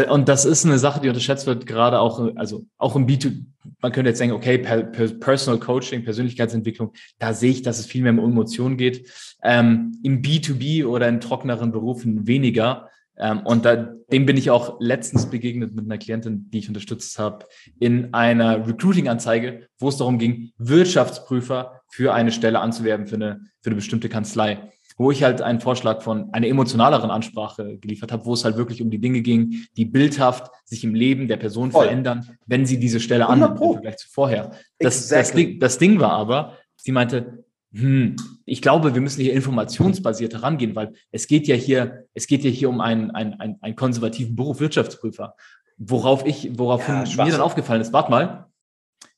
[0.10, 3.44] Und das ist eine Sache, die unterschätzt wird, gerade auch, also auch im B2,
[3.82, 8.12] man könnte jetzt denken, okay, Personal Coaching, Persönlichkeitsentwicklung, da sehe ich, dass es viel mehr
[8.14, 9.10] um Emotionen geht.
[9.44, 12.90] Ähm, Im B2B oder in trockeneren Berufen weniger.
[13.18, 13.76] Ähm, und da,
[14.12, 17.46] dem bin ich auch letztens begegnet mit einer Klientin, die ich unterstützt habe,
[17.80, 23.68] in einer Recruiting-Anzeige, wo es darum ging, Wirtschaftsprüfer für eine Stelle anzuwerben, für eine, für
[23.68, 28.34] eine bestimmte Kanzlei wo ich halt einen Vorschlag von einer emotionaleren Ansprache geliefert habe, wo
[28.34, 31.86] es halt wirklich um die Dinge ging, die bildhaft sich im Leben der Person Voll.
[31.86, 34.52] verändern, wenn sie diese Stelle annimmt im Vergleich zu vorher.
[34.80, 35.18] Das, exactly.
[35.18, 40.34] das, Ding, das Ding war aber, sie meinte, hm, ich glaube, wir müssen hier informationsbasiert
[40.34, 43.76] herangehen, weil es geht ja hier, es geht ja hier um einen, einen, einen, einen
[43.76, 45.36] konservativen Beruf, Wirtschaftsprüfer.
[45.78, 48.46] Worauf ich, woraufhin ja, mir dann aufgefallen ist, warte mal,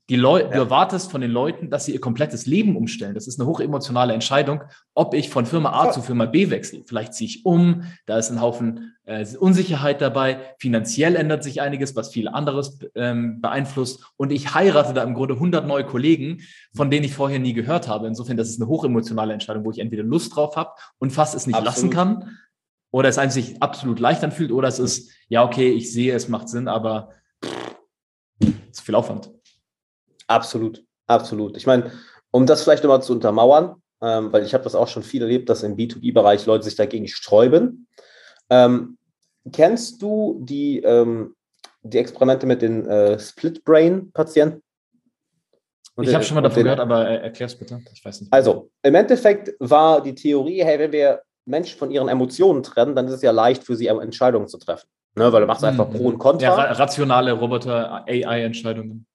[0.10, 0.52] die Leute, ja.
[0.52, 3.16] du erwartest von den Leuten, dass sie ihr komplettes Leben umstellen.
[3.16, 4.62] Das ist eine hochemotionale Entscheidung,
[4.94, 5.94] ob ich von Firma A Voll.
[5.94, 6.84] zu Firma B wechsle.
[6.86, 10.56] Vielleicht ziehe ich um, da ist ein Haufen äh, Unsicherheit dabei.
[10.60, 14.04] Finanziell ändert sich einiges, was viel anderes ähm, beeinflusst.
[14.16, 16.42] Und ich heirate da im Grunde 100 neue Kollegen,
[16.76, 18.08] von denen ich vorher nie gehört habe.
[18.08, 21.48] Insofern, das ist eine hochemotionale Entscheidung, wo ich entweder Lust drauf habe und fast es
[21.48, 21.76] nicht absolut.
[21.76, 22.38] lassen kann,
[22.92, 26.30] oder es einem sich absolut leicht anfühlt, oder es ist, ja, okay, ich sehe, es
[26.30, 27.10] macht Sinn, aber
[28.40, 29.35] es ist viel Aufwand.
[30.28, 31.58] Absolut, absolut.
[31.58, 31.92] Ich meine,
[32.32, 35.50] um das vielleicht nochmal zu untermauern, ähm, weil ich habe das auch schon viel erlebt,
[35.50, 37.88] dass im B2B-Bereich Leute sich dagegen sträuben.
[38.50, 38.98] Ähm,
[39.52, 41.36] kennst du die, ähm,
[41.82, 44.62] die Experimente mit den äh, Split-Brain-Patienten?
[46.02, 47.82] Ich habe schon mal davon gehört, aber äh, erklär es bitte.
[47.94, 48.34] Ich weiß nicht.
[48.34, 53.08] Also, im Endeffekt war die Theorie, hey, wenn wir Menschen von ihren Emotionen trennen, dann
[53.08, 54.88] ist es ja leicht für sie, Entscheidungen zu treffen.
[55.16, 55.94] Ne, weil du machst einfach mhm.
[55.94, 56.46] Pro und Contra.
[56.46, 59.06] Ja, rationale Roboter-AI-Entscheidungen.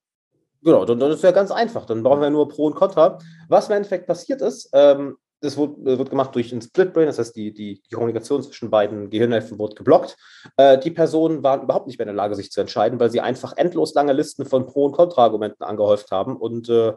[0.63, 1.85] Genau, dann, dann ist ja ganz einfach.
[1.85, 3.17] Dann brauchen wir nur Pro und Contra.
[3.49, 7.07] Was im Endeffekt passiert ist, ähm, das wird, äh, wird, gemacht durch ein Split Brain,
[7.07, 10.15] das heißt, die, die, die Kommunikation zwischen beiden Gehirnhälften wurde geblockt.
[10.55, 13.21] Äh, die Personen waren überhaupt nicht mehr in der Lage, sich zu entscheiden, weil sie
[13.21, 16.93] einfach endlos lange Listen von Pro- und Kontra-Argumenten angehäuft haben und äh,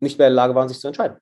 [0.00, 1.18] nicht mehr in der Lage waren, sich zu entscheiden.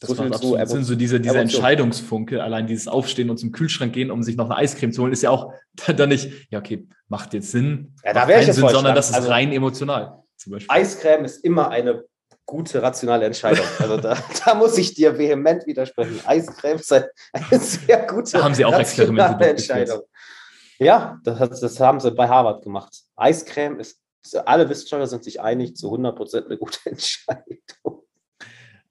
[0.00, 4.10] Das so absolut Sinn, so diese, diese Entscheidungsfunke, allein dieses Aufstehen und zum Kühlschrank gehen,
[4.10, 5.52] um sich noch eine Eiscreme zu holen, ist ja auch
[5.96, 9.10] dann nicht, ja, okay, macht jetzt Sinn, ja, da wäre ich jetzt Sinn, sondern das
[9.10, 10.74] ist also, rein emotional zum Beispiel.
[10.74, 12.04] Eiscreme ist immer eine
[12.46, 13.64] gute, rationale Entscheidung.
[13.78, 16.20] Also da, da muss ich dir vehement widersprechen.
[16.24, 17.10] Eiscreme ist eine,
[17.60, 20.02] sehr gute, da haben sie auch Experimente Entscheidung.
[20.78, 23.04] Ja, das, das, haben sie bei Harvard gemacht.
[23.16, 24.00] Eiscreme ist,
[24.44, 28.03] alle Wissenschaftler sind sich einig, zu 100% eine gute Entscheidung.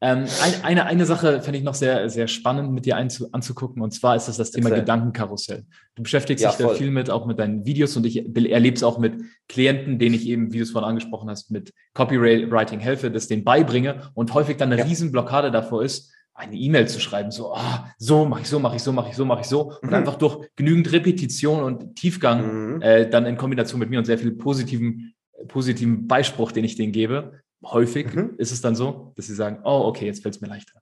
[0.03, 3.81] Ähm, ein, eine, eine Sache fände ich noch sehr, sehr spannend mit dir einzu, anzugucken,
[3.81, 4.81] und zwar ist das das Thema Erzähl.
[4.81, 5.63] Gedankenkarussell.
[5.95, 6.73] Du beschäftigst ja, dich voll.
[6.73, 9.15] da viel mit, auch mit deinen Videos und ich erlebe es auch mit
[9.47, 13.45] Klienten, denen ich eben, wie du es vorhin angesprochen hast, mit Copywriting helfe, das denen
[13.45, 14.85] beibringe und häufig dann eine ja.
[14.85, 18.83] Riesenblockade davor ist, eine E-Mail zu schreiben, so, ah, so mache ich so, mache ich
[18.83, 19.71] so, mache ich so, mache ich so.
[19.81, 19.93] Und mhm.
[19.93, 22.81] einfach durch genügend Repetition und Tiefgang mhm.
[22.81, 25.13] äh, dann in Kombination mit mir und sehr viel positiven,
[25.47, 28.35] positiven Beispruch, den ich denen gebe, häufig mhm.
[28.37, 30.81] ist es dann so, dass sie sagen, oh, okay, jetzt fällt es mir leichter.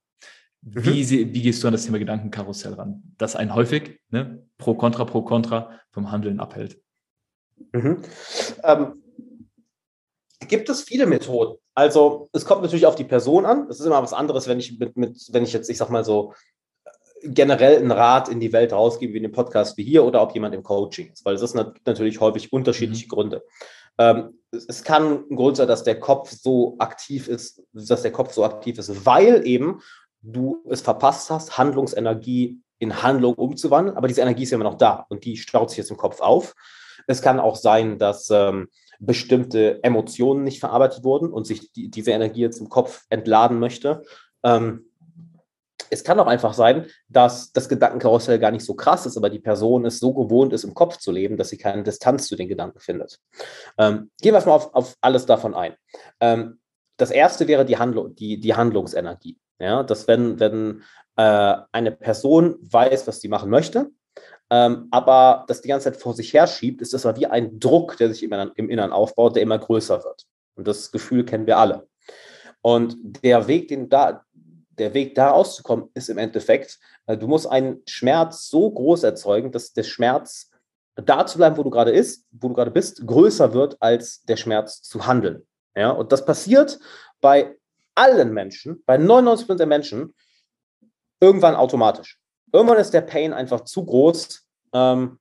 [0.62, 0.86] Mhm.
[0.86, 3.04] Wie, sie, wie gehst du an das Thema Gedankenkarussell ran?
[3.18, 6.82] Das ein häufig, ne, pro Contra, pro Contra vom Handeln abhält.
[7.74, 8.02] Mhm.
[8.64, 9.04] Ähm,
[10.48, 11.58] gibt es viele Methoden.
[11.74, 13.68] Also es kommt natürlich auf die Person an.
[13.70, 16.04] Es ist immer was anderes, wenn ich mit, mit, wenn ich jetzt, ich sag mal
[16.04, 16.34] so,
[17.24, 20.34] generell einen Rat in die Welt rausgebe, wie in dem Podcast wie hier, oder ob
[20.34, 23.10] jemand im Coaching ist, weil es ist natürlich häufig unterschiedliche mhm.
[23.10, 23.44] Gründe.
[24.02, 28.34] Ähm, es kann ein Grund sein, dass der Kopf so aktiv ist, dass der Kopf
[28.34, 29.82] so aktiv ist, weil eben
[30.22, 34.78] du es verpasst hast, Handlungsenergie in Handlung umzuwandeln, aber diese Energie ist ja immer noch
[34.78, 36.56] da und die staut sich jetzt im Kopf auf.
[37.08, 38.68] Es kann auch sein, dass ähm,
[39.00, 44.04] bestimmte Emotionen nicht verarbeitet wurden und sich die, diese Energie jetzt im Kopf entladen möchte.
[44.44, 44.91] Ähm,
[45.92, 49.40] es kann auch einfach sein, dass das Gedankenkarussell gar nicht so krass ist, aber die
[49.40, 52.48] Person es so gewohnt ist, im Kopf zu leben, dass sie keine Distanz zu den
[52.48, 53.20] Gedanken findet.
[53.78, 55.76] Ähm, gehen wir mal auf, auf, alles davon ein.
[56.22, 56.60] Ähm,
[56.96, 59.38] das erste wäre die, Handlung, die, die Handlungsenergie.
[59.60, 60.82] Ja, dass wenn, wenn
[61.18, 63.92] äh, eine Person weiß, was sie machen möchte,
[64.50, 67.98] ähm, aber das die ganze Zeit vor sich her schiebt, ist das wie ein Druck,
[67.98, 70.26] der sich im im Inneren aufbaut, der immer größer wird.
[70.56, 71.88] Und das Gefühl kennen wir alle.
[72.62, 74.24] Und der Weg, den da,
[74.78, 79.52] der Weg da rauszukommen, ist im Endeffekt, äh, du musst einen Schmerz so groß erzeugen,
[79.52, 80.50] dass der Schmerz
[80.96, 84.38] da zu bleiben, wo du gerade ist, wo du gerade bist, größer wird als der
[84.38, 85.46] Schmerz zu handeln.
[85.76, 86.80] Ja, und das passiert
[87.22, 87.56] bei
[87.96, 90.14] allen Menschen, bei 99% der Menschen,
[91.20, 92.20] irgendwann automatisch.
[92.52, 95.20] Irgendwann ist der Pain einfach zu groß ähm,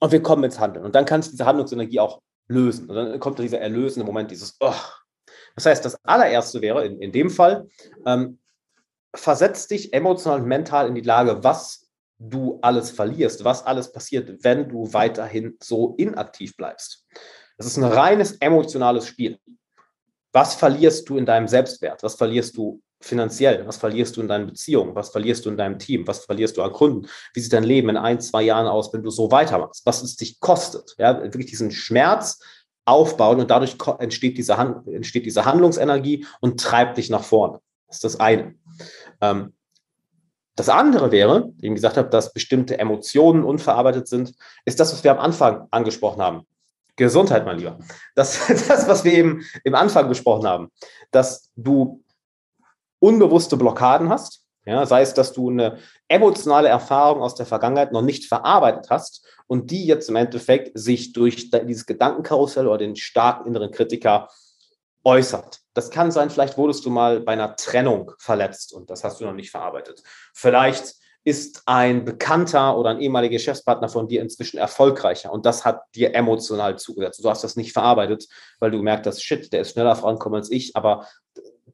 [0.00, 0.84] und wir kommen ins Handeln.
[0.84, 2.88] Und dann kannst du diese Handlungsenergie auch lösen.
[2.88, 4.74] Und dann kommt dieser erlösende Moment, dieses, oh,
[5.56, 7.68] das heißt, das allererste wäre in, in dem Fall,
[8.06, 8.38] ähm,
[9.14, 14.44] versetz dich emotional und mental in die Lage, was du alles verlierst, was alles passiert,
[14.44, 17.06] wenn du weiterhin so inaktiv bleibst.
[17.56, 19.38] Das ist ein reines emotionales Spiel.
[20.32, 22.02] Was verlierst du in deinem Selbstwert?
[22.02, 23.66] Was verlierst du finanziell?
[23.66, 24.94] Was verlierst du in deinen Beziehungen?
[24.94, 26.06] Was verlierst du in deinem Team?
[26.06, 27.08] Was verlierst du an Kunden?
[27.34, 29.84] Wie sieht dein Leben in ein, zwei Jahren aus, wenn du so weitermachst?
[29.86, 30.94] Was es dich kostet?
[30.98, 32.38] Ja, wirklich diesen Schmerz
[32.84, 37.60] aufbauen und dadurch entsteht diese, Hand, entsteht diese Handlungsenergie und treibt dich nach vorne.
[37.86, 38.54] Das ist das eine.
[39.20, 39.52] Ähm,
[40.56, 45.04] das andere wäre, wie ich gesagt habe, dass bestimmte Emotionen unverarbeitet sind, ist das, was
[45.04, 46.46] wir am Anfang angesprochen haben.
[46.96, 47.78] Gesundheit, mein Lieber.
[48.14, 50.70] Das, das was wir eben im Anfang besprochen haben,
[51.10, 52.02] dass du
[52.98, 58.02] unbewusste Blockaden hast, ja, sei es, dass du eine emotionale Erfahrung aus der Vergangenheit noch
[58.02, 63.48] nicht verarbeitet hast und die jetzt im Endeffekt sich durch dieses Gedankenkarussell oder den starken
[63.48, 64.28] inneren Kritiker
[65.04, 65.60] äußert.
[65.72, 69.24] Das kann sein, vielleicht wurdest du mal bei einer Trennung verletzt und das hast du
[69.24, 70.02] noch nicht verarbeitet.
[70.34, 75.82] Vielleicht ist ein Bekannter oder ein ehemaliger Geschäftspartner von dir inzwischen erfolgreicher und das hat
[75.94, 77.22] dir emotional zugesetzt.
[77.22, 78.26] Du hast das nicht verarbeitet,
[78.58, 81.06] weil du gemerkt hast, shit, der ist schneller vorankommen als ich, aber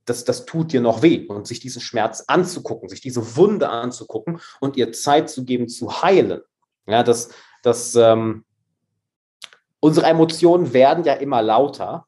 [0.06, 1.26] das, das tut dir noch weh.
[1.26, 6.02] Und sich diesen Schmerz anzugucken, sich diese Wunde anzugucken und ihr Zeit zu geben, zu
[6.02, 6.40] heilen.
[6.86, 7.30] Ja, das,
[7.62, 8.44] das, ähm,
[9.80, 12.06] unsere Emotionen werden ja immer lauter,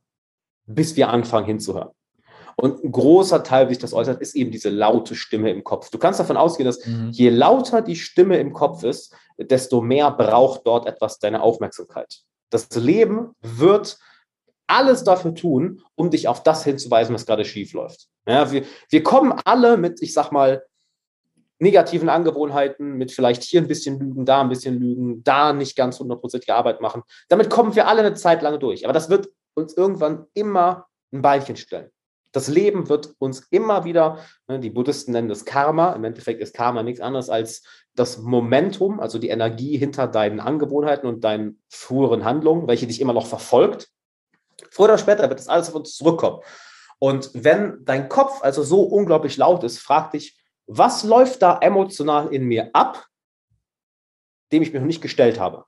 [0.67, 1.91] bis wir anfangen hinzuhören.
[2.61, 5.91] Und ein großer Teil, wie sich das äußert, ist eben diese laute Stimme im Kopf.
[5.91, 7.11] Du kannst davon ausgehen, dass mhm.
[7.11, 12.23] je lauter die Stimme im Kopf ist, desto mehr braucht dort etwas deine Aufmerksamkeit.
[12.51, 13.99] Das Leben wird
[14.69, 18.07] alles dafür tun, um dich auf das hinzuweisen, was gerade schief läuft.
[18.27, 20.63] Ja, wir, wir kommen alle mit, ich sag mal,
[21.59, 25.99] negativen Angewohnheiten, mit vielleicht hier ein bisschen lügen, da ein bisschen lügen, da nicht ganz
[25.99, 27.03] hundertprozentige Arbeit machen.
[27.29, 28.85] Damit kommen wir alle eine Zeit lange durch.
[28.85, 31.91] Aber das wird uns irgendwann immer ein Beinchen stellen.
[32.33, 36.55] Das Leben wird uns immer wieder, ne, die Buddhisten nennen das Karma, im Endeffekt ist
[36.55, 37.63] Karma nichts anderes als
[37.95, 43.15] das Momentum, also die Energie hinter deinen Angewohnheiten und deinen früheren Handlungen, welche dich immer
[43.15, 43.89] noch verfolgt.
[44.71, 46.41] Früher oder später wird das alles auf uns zurückkommen.
[46.99, 52.33] Und wenn dein Kopf also so unglaublich laut ist, frag dich, was läuft da emotional
[52.33, 53.07] in mir ab,
[54.53, 55.65] dem ich mir noch nicht gestellt habe,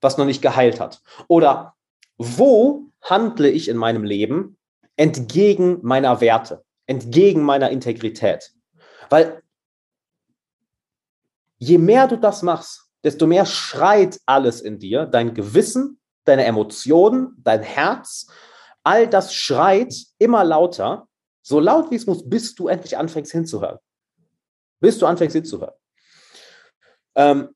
[0.00, 1.00] was noch nicht geheilt hat?
[1.28, 1.74] Oder
[2.18, 4.58] wo handle ich in meinem Leben
[4.96, 8.52] entgegen meiner Werte, entgegen meiner Integrität?
[9.10, 9.42] Weil
[11.58, 17.34] je mehr du das machst, desto mehr schreit alles in dir, dein Gewissen, deine Emotionen,
[17.38, 18.26] dein Herz,
[18.82, 21.08] all das schreit immer lauter,
[21.42, 23.78] so laut wie es muss, bis du endlich anfängst hinzuhören.
[24.80, 25.74] Bis du anfängst hinzuhören.
[27.14, 27.54] Ähm,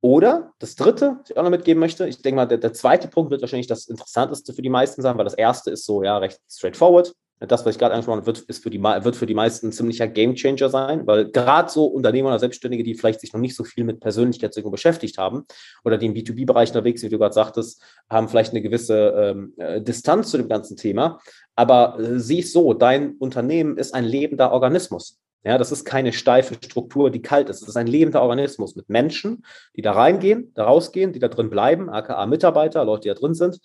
[0.00, 3.08] oder das dritte, was ich auch noch mitgeben möchte, ich denke mal, der, der, zweite
[3.08, 6.18] Punkt wird wahrscheinlich das Interessanteste für die meisten sein, weil das erste ist so, ja,
[6.18, 7.14] recht straightforward.
[7.40, 9.72] Das, was ich gerade angesprochen habe, wird, ist für die, wird für die meisten ein
[9.72, 13.64] ziemlicher Gamechanger sein, weil gerade so Unternehmer oder Selbstständige, die vielleicht sich noch nicht so
[13.64, 15.44] viel mit Persönlichkeitsentwicklung beschäftigt haben
[15.84, 19.54] oder die im B2B-Bereich unterwegs sind, wie du gerade sagtest, haben vielleicht eine gewisse ähm,
[19.56, 21.18] äh, Distanz zu dem ganzen Thema.
[21.56, 25.18] Aber äh, sieh es so, dein Unternehmen ist ein lebender Organismus.
[25.42, 27.62] Ja, das ist keine steife Struktur, die kalt ist.
[27.62, 29.44] Es ist ein lebender Organismus mit Menschen,
[29.76, 33.34] die da reingehen, da rausgehen, die da drin bleiben, aka Mitarbeiter, Leute, die da drin
[33.34, 33.60] sind.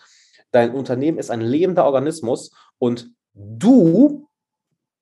[0.51, 4.27] Dein Unternehmen ist ein lebender Organismus und du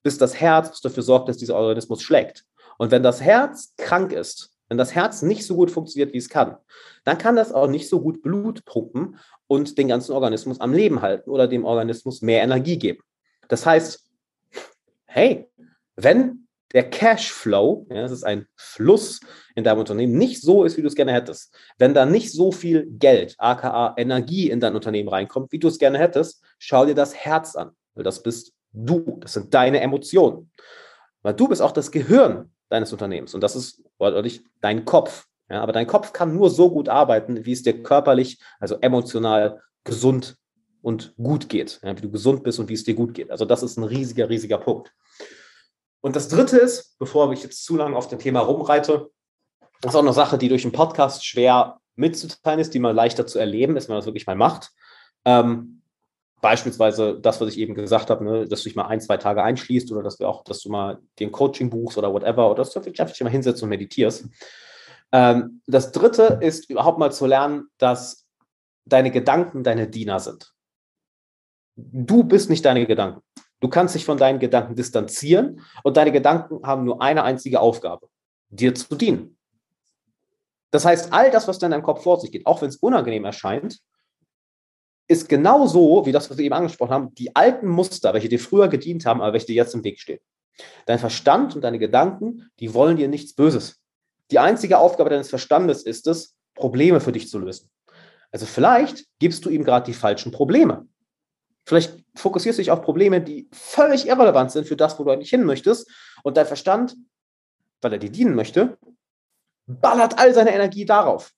[0.02, 2.44] bist das Herz, das dafür sorgt, dass dieser Organismus schlägt.
[2.78, 6.28] Und wenn das Herz krank ist, wenn das Herz nicht so gut funktioniert, wie es
[6.28, 6.56] kann,
[7.04, 11.00] dann kann das auch nicht so gut Blut pumpen und den ganzen Organismus am Leben
[11.00, 13.02] halten oder dem Organismus mehr Energie geben.
[13.48, 14.04] Das heißt,
[15.06, 15.48] hey,
[15.96, 19.20] wenn der Cashflow, ja, das ist ein Fluss
[19.54, 22.52] in deinem Unternehmen, nicht so ist, wie du es gerne hättest, wenn da nicht so
[22.52, 26.94] viel Geld, aka Energie in dein Unternehmen reinkommt, wie du es gerne hättest, schau dir
[26.94, 30.50] das Herz an, weil das bist du, das sind deine Emotionen.
[31.22, 35.26] Weil du bist auch das Gehirn deines Unternehmens und das ist wortwörtlich dein Kopf.
[35.50, 39.62] Ja, aber dein Kopf kann nur so gut arbeiten, wie es dir körperlich, also emotional
[39.82, 40.36] gesund
[40.82, 43.30] und gut geht, ja, wie du gesund bist und wie es dir gut geht.
[43.30, 44.92] Also das ist ein riesiger, riesiger Punkt.
[46.00, 49.10] Und das Dritte ist, bevor ich jetzt zu lange auf dem Thema rumreite,
[49.84, 53.38] ist auch eine Sache, die durch einen Podcast schwer mitzuteilen ist, die man leichter zu
[53.38, 54.70] erleben ist, wenn man das wirklich mal macht.
[55.24, 55.77] Ähm,
[56.40, 59.42] beispielsweise das, was ich eben gesagt habe, ne, dass du dich mal ein, zwei Tage
[59.42, 62.72] einschließt oder dass du auch, dass du mal den Coaching buchst oder whatever oder dass
[62.72, 64.26] du wirklich einfach mal hinsetzt und meditierst.
[65.12, 68.26] Ähm, das Dritte ist überhaupt mal zu lernen, dass
[68.84, 70.52] deine Gedanken deine Diener sind.
[71.76, 73.22] Du bist nicht deine Gedanken.
[73.60, 78.08] Du kannst dich von deinen Gedanken distanzieren und deine Gedanken haben nur eine einzige Aufgabe,
[78.50, 79.36] dir zu dienen.
[80.70, 83.24] Das heißt, all das, was in deinem Kopf vor sich geht, auch wenn es unangenehm
[83.24, 83.80] erscheint,
[85.08, 88.38] ist genau so, wie das, was wir eben angesprochen haben, die alten Muster, welche dir
[88.38, 90.20] früher gedient haben, aber welche dir jetzt im Weg stehen.
[90.86, 93.80] Dein Verstand und deine Gedanken, die wollen dir nichts Böses.
[94.30, 97.70] Die einzige Aufgabe deines Verstandes ist es, Probleme für dich zu lösen.
[98.30, 100.86] Also vielleicht gibst du ihm gerade die falschen Probleme.
[101.64, 105.30] Vielleicht fokussierst du dich auf Probleme, die völlig irrelevant sind für das, wo du eigentlich
[105.30, 105.90] hin möchtest.
[106.22, 106.96] Und dein Verstand,
[107.80, 108.76] weil er dir dienen möchte,
[109.66, 111.32] ballert all seine Energie darauf.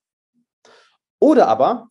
[1.18, 1.90] Oder aber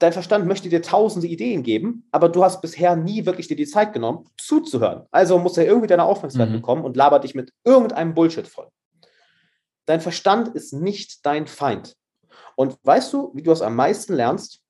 [0.00, 3.66] dein Verstand möchte dir tausende Ideen geben, aber du hast bisher nie wirklich dir die
[3.66, 5.06] Zeit genommen, zuzuhören.
[5.10, 6.56] Also muss er irgendwie deine Aufmerksamkeit mhm.
[6.56, 8.68] bekommen und labert dich mit irgendeinem Bullshit voll.
[9.86, 11.96] Dein Verstand ist nicht dein Feind.
[12.56, 14.60] Und weißt du, wie du es am meisten lernst?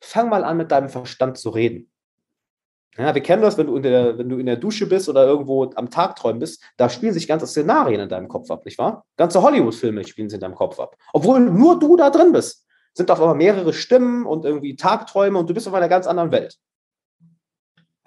[0.00, 1.90] Fang mal an, mit deinem Verstand zu reden.
[2.96, 5.26] Ja, wir kennen das, wenn du, in der, wenn du in der Dusche bist oder
[5.26, 8.78] irgendwo am Tag träumen bist, da spielen sich ganze Szenarien in deinem Kopf ab, nicht
[8.78, 9.04] wahr?
[9.16, 10.96] Ganze Hollywood-Filme spielen sich in deinem Kopf ab.
[11.12, 12.65] Obwohl nur du da drin bist
[12.96, 16.32] sind auf einmal mehrere Stimmen und irgendwie Tagträume und du bist auf einer ganz anderen
[16.32, 16.56] Welt.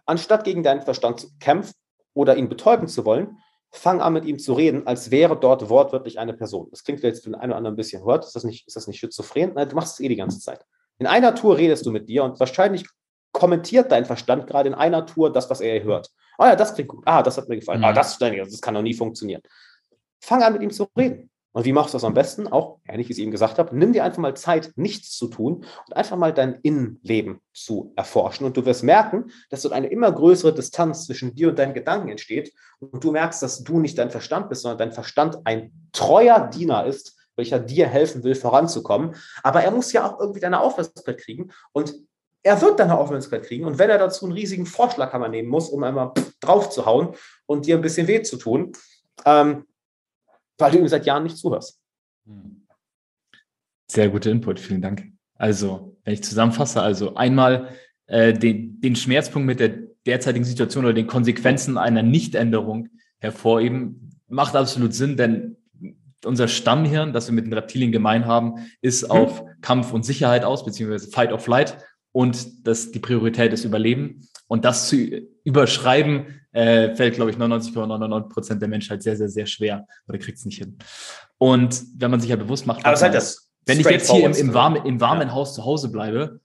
[0.05, 1.75] Anstatt gegen deinen Verstand zu kämpfen
[2.15, 3.37] oder ihn betäuben zu wollen,
[3.69, 6.69] fang an mit ihm zu reden, als wäre dort wortwörtlich eine Person.
[6.71, 8.25] Das klingt jetzt für den einen oder anderen ein bisschen hört.
[8.25, 9.53] Ist das nicht, ist das nicht schizophren?
[9.53, 10.65] Nein, du machst es eh die ganze Zeit.
[10.97, 12.87] In einer Tour redest du mit dir und wahrscheinlich
[13.31, 16.09] kommentiert dein Verstand gerade in einer Tour das, was er hört.
[16.39, 17.03] Ah ja, das klingt gut.
[17.05, 17.83] Ah, das hat mir gefallen.
[17.83, 17.95] Ah, mhm.
[17.95, 19.43] Das, das kann doch nie funktionieren.
[20.19, 21.29] Fang an, mit ihm zu reden.
[21.51, 22.47] Und wie machst du das am besten?
[22.47, 25.27] Auch, ähnlich wie ich es eben gesagt habe, nimm dir einfach mal Zeit, nichts zu
[25.27, 28.45] tun und einfach mal dein Innenleben zu erforschen.
[28.45, 32.09] Und du wirst merken, dass dort eine immer größere Distanz zwischen dir und deinen Gedanken
[32.09, 32.53] entsteht.
[32.79, 36.85] Und du merkst, dass du nicht dein Verstand bist, sondern dein Verstand ein treuer Diener
[36.85, 39.15] ist, welcher dir helfen will, voranzukommen.
[39.41, 41.51] Aber er muss ja auch irgendwie deine Aufmerksamkeit kriegen.
[41.71, 41.95] Und
[42.43, 43.65] er wird deine Aufmerksamkeit kriegen.
[43.65, 47.15] Und wenn er dazu einen riesigen Vorschlaghammer nehmen muss, um einmal drauf zu hauen
[47.47, 48.73] und dir ein bisschen weh zu tun,
[49.25, 49.65] ähm,
[50.59, 51.79] weil du ihm seit Jahren nicht zuhörst.
[53.87, 55.11] Sehr guter Input, vielen Dank.
[55.35, 57.69] Also, wenn ich zusammenfasse, also einmal
[58.05, 59.69] äh, den, den Schmerzpunkt mit der
[60.05, 62.89] derzeitigen Situation oder den Konsequenzen einer Nichtänderung
[63.19, 65.55] hervorheben, macht absolut Sinn, denn
[66.25, 69.11] unser Stammhirn, das wir mit den Reptilien gemein haben, ist mhm.
[69.11, 71.77] auf Kampf und Sicherheit aus, beziehungsweise Fight or Flight
[72.11, 74.27] und das, die Priorität ist Überleben.
[74.49, 74.97] Und das zu
[75.43, 80.39] überschreiben, äh, fällt, glaube ich, 99,99 Prozent der Menschheit sehr, sehr, sehr schwer oder kriegt
[80.39, 80.77] es nicht hin.
[81.37, 84.33] Und wenn man sich ja bewusst macht, Aber halt das wenn ich jetzt hier im,
[84.33, 85.33] im, warmen, im warmen ja.
[85.33, 86.41] Haus zu Hause bleibe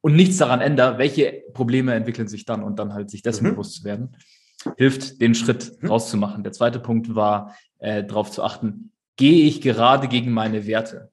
[0.00, 3.50] und nichts daran ändere, welche Probleme entwickeln sich dann und dann halt sich dessen mhm.
[3.50, 4.16] bewusst zu werden,
[4.76, 5.88] hilft, den Schritt mhm.
[5.88, 6.44] rauszumachen.
[6.44, 11.10] Der zweite Punkt war, äh, darauf zu achten, gehe ich gerade gegen meine Werte?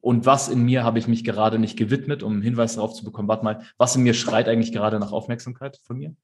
[0.00, 3.04] Und was in mir habe ich mich gerade nicht gewidmet, um einen Hinweis darauf zu
[3.04, 6.14] bekommen, warte mal, was in mir schreit eigentlich gerade nach Aufmerksamkeit von mir,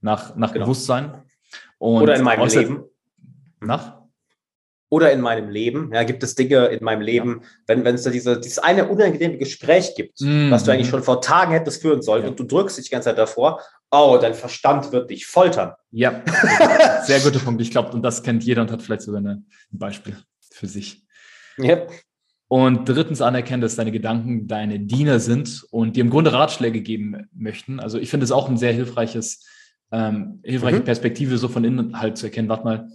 [0.00, 0.66] nach, nach genau.
[0.66, 1.22] Bewusstsein.
[1.78, 2.84] Und Oder in meinem Leben.
[3.60, 3.98] Nach?
[4.90, 7.48] Oder in meinem Leben, ja, gibt es Dinge in meinem Leben, ja.
[7.66, 11.02] wenn, wenn es da diese, dieses eine unangenehme Gespräch gibt, mm, was du eigentlich schon
[11.02, 12.30] vor Tagen hättest führen sollen ja.
[12.30, 13.60] und du drückst dich die ganze Zeit davor,
[13.90, 15.74] oh, dein Verstand wird dich foltern.
[15.90, 16.22] Ja,
[17.04, 17.60] sehr guter Punkt.
[17.60, 19.42] Ich glaube, und das kennt jeder und hat vielleicht sogar eine,
[19.72, 20.16] ein Beispiel
[20.50, 21.06] für sich.
[21.58, 21.86] Ja.
[22.48, 27.28] Und drittens anerkennen, dass deine Gedanken deine Diener sind und dir im Grunde Ratschläge geben
[27.34, 27.78] möchten.
[27.78, 29.46] Also ich finde es auch ein sehr hilfreiches,
[29.92, 30.84] ähm, hilfreiche mhm.
[30.84, 32.88] Perspektive, so von innen halt zu erkennen, warte mal,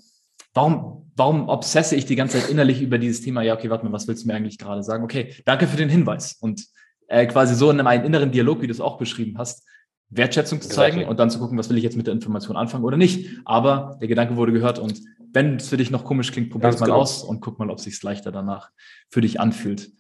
[0.56, 3.44] warum, warum obsesse ich die ganze Zeit innerlich über dieses Thema?
[3.44, 5.04] Ja, okay, warte mal, was willst du mir eigentlich gerade sagen?
[5.04, 6.34] Okay, danke für den Hinweis.
[6.40, 6.66] Und
[7.08, 9.68] äh, quasi so in einem inneren Dialog, wie du es auch beschrieben hast,
[10.16, 11.10] Wertschätzung zu zeigen exactly.
[11.10, 13.30] und dann zu gucken, was will ich jetzt mit der Information anfangen oder nicht.
[13.46, 15.02] Aber der Gedanke wurde gehört und
[15.34, 17.00] wenn es für dich noch komisch klingt, probier es mal genau.
[17.00, 18.70] aus und guck mal, ob es sich leichter danach
[19.10, 19.92] für dich anfühlt.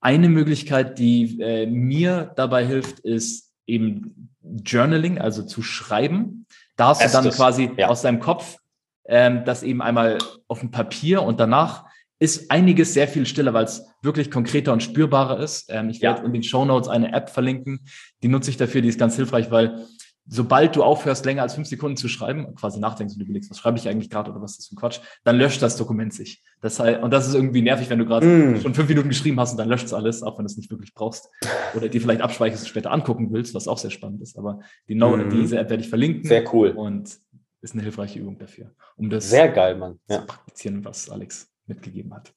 [0.00, 6.46] Eine Möglichkeit, die äh, mir dabei hilft, ist eben Journaling, also zu schreiben.
[6.76, 7.20] Da hast Estes.
[7.20, 7.88] du dann quasi ja.
[7.88, 8.58] aus deinem Kopf
[9.04, 10.18] ähm, das eben einmal
[10.48, 11.84] auf dem Papier und danach
[12.22, 15.66] ist einiges sehr viel stiller, weil es wirklich konkreter und spürbarer ist.
[15.68, 16.26] Ähm, ich werde ja.
[16.26, 17.80] in den Show Notes eine App verlinken,
[18.22, 19.86] die nutze ich dafür, die ist ganz hilfreich, weil
[20.28, 23.78] sobald du aufhörst, länger als fünf Sekunden zu schreiben, quasi nachdenkst und überlegst, was schreibe
[23.78, 26.44] ich eigentlich gerade oder was ist das für ein Quatsch, dann löscht das Dokument sich.
[26.60, 28.60] Das heißt, und das ist irgendwie nervig, wenn du gerade mm.
[28.60, 30.70] schon fünf Minuten geschrieben hast und dann löscht es alles, auch wenn du es nicht
[30.70, 31.28] wirklich brauchst.
[31.74, 34.38] Oder dir vielleicht abspeicherst und später angucken willst, was auch sehr spannend ist.
[34.38, 35.28] Aber die no mm.
[35.30, 36.24] diese App werde ich verlinken.
[36.24, 36.70] Sehr cool.
[36.70, 37.18] Und
[37.62, 39.98] ist eine hilfreiche Übung dafür, um das sehr geil, Mann.
[40.08, 40.20] Ja.
[40.20, 42.32] zu praktizieren, was Alex mitgegeben hat.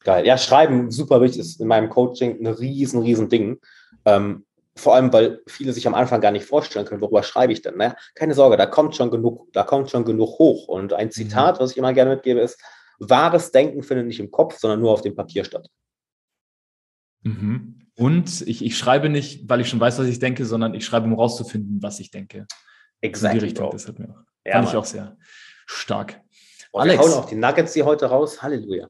[0.00, 0.26] Geil.
[0.26, 3.58] Ja, Schreiben, super wichtig, ist in meinem Coaching ein riesen, riesen Ding.
[4.04, 4.44] Ähm,
[4.76, 7.76] vor allem, weil viele sich am Anfang gar nicht vorstellen können, worüber schreibe ich denn.
[7.76, 10.68] Naja, keine Sorge, da kommt schon genug, da kommt schon genug hoch.
[10.68, 11.62] Und ein Zitat, mhm.
[11.62, 12.60] was ich immer gerne mitgebe, ist:
[12.98, 15.68] Wahres Denken findet nicht im Kopf, sondern nur auf dem Papier statt.
[17.22, 17.80] Mhm.
[17.96, 21.06] Und ich, ich schreibe nicht, weil ich schon weiß, was ich denke, sondern ich schreibe,
[21.06, 22.46] um rauszufinden, was ich denke.
[23.00, 23.34] Exakt.
[23.34, 25.16] In die Richtung, das hat mir auch, ja, fand ich auch sehr
[25.66, 26.20] stark.
[26.74, 27.04] Und Alex.
[27.04, 28.42] Wir hauen auch die Nuggets hier heute raus.
[28.42, 28.88] Halleluja.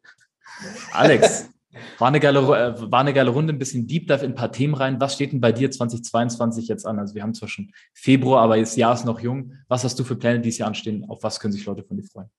[0.93, 1.51] Alex,
[1.99, 4.51] war eine, geile, äh, war eine geile Runde, ein bisschen Deep Dive in ein paar
[4.51, 4.99] Themen rein.
[5.03, 6.99] Was steht denn bei dir 2022 jetzt an?
[6.99, 9.53] Also wir haben zwar schon Februar, aber das Jahr ist noch jung.
[9.68, 11.05] Was hast du für Pläne, die dieses Jahr anstehen?
[11.11, 12.30] Auf was können sich Leute von dir freuen?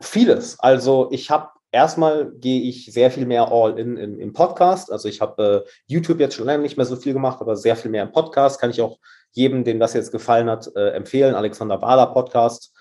[0.00, 0.58] Vieles.
[0.58, 4.90] Also ich habe erstmal gehe ich sehr viel mehr all in, in im Podcast.
[4.90, 7.76] Also ich habe äh, YouTube jetzt schon lange nicht mehr so viel gemacht, aber sehr
[7.76, 8.60] viel mehr im Podcast.
[8.60, 8.98] Kann ich auch
[9.30, 11.36] jedem, dem das jetzt gefallen hat, äh, empfehlen.
[11.36, 12.71] Alexander Wahler Podcast.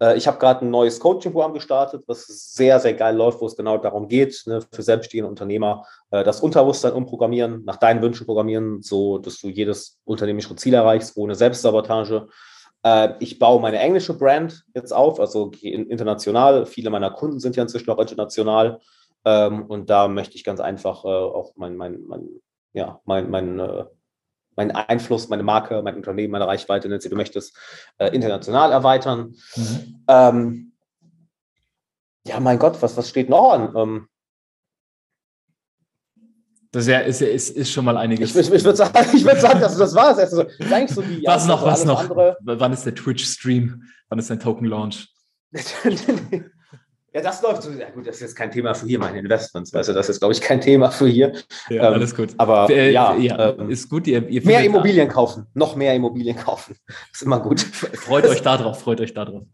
[0.00, 3.56] Äh, ich habe gerade ein neues Coaching-Programm gestartet, was sehr, sehr geil läuft, wo es
[3.56, 8.82] genau darum geht, ne, für selbstständige Unternehmer äh, das Unterbewusstsein umprogrammieren, nach deinen Wünschen programmieren,
[8.82, 12.28] so dass du jedes unternehmerische Ziel erreichst, ohne Selbstsabotage.
[12.82, 16.66] Äh, ich baue meine englische Brand jetzt auf, also international.
[16.66, 18.80] Viele meiner Kunden sind ja inzwischen auch international.
[19.24, 22.28] Ähm, und da möchte ich ganz einfach auch mein, mein, mein,
[22.74, 23.86] ja, mein, mein
[24.56, 27.56] meinen Einfluss, meine Marke, mein Unternehmen, meine Reichweite, wenn du möchtest,
[27.98, 29.34] äh, international erweitern.
[29.54, 30.04] Mhm.
[30.08, 30.72] Ähm,
[32.26, 33.74] ja, mein Gott, was, was steht noch an?
[33.76, 34.08] Ähm,
[36.72, 38.34] das ist, ja, ist, ist, schon mal einiges.
[38.34, 40.18] Ich, ich, ich würde sagen, würd sagen das, das war es.
[40.18, 42.02] Also, das eigentlich so die, was noch, was noch?
[42.02, 42.36] Andere.
[42.42, 43.82] Wann ist der Twitch-Stream?
[44.08, 45.08] Wann ist dein Token-Launch?
[47.16, 47.70] Ja, das läuft so.
[47.70, 49.72] Ja, gut, das ist jetzt kein Thema für hier, meine Investments.
[49.72, 51.32] Weißt du, das ist, glaube ich, kein Thema für hier.
[51.70, 52.34] Ja, ähm, alles gut.
[52.36, 54.06] Aber äh, ja, ja ähm, ist gut.
[54.06, 56.76] Ihr, ihr mehr Immobilien kaufen, noch mehr Immobilien kaufen.
[57.12, 57.60] Ist immer gut.
[57.60, 59.44] Freut euch darauf, freut euch darauf.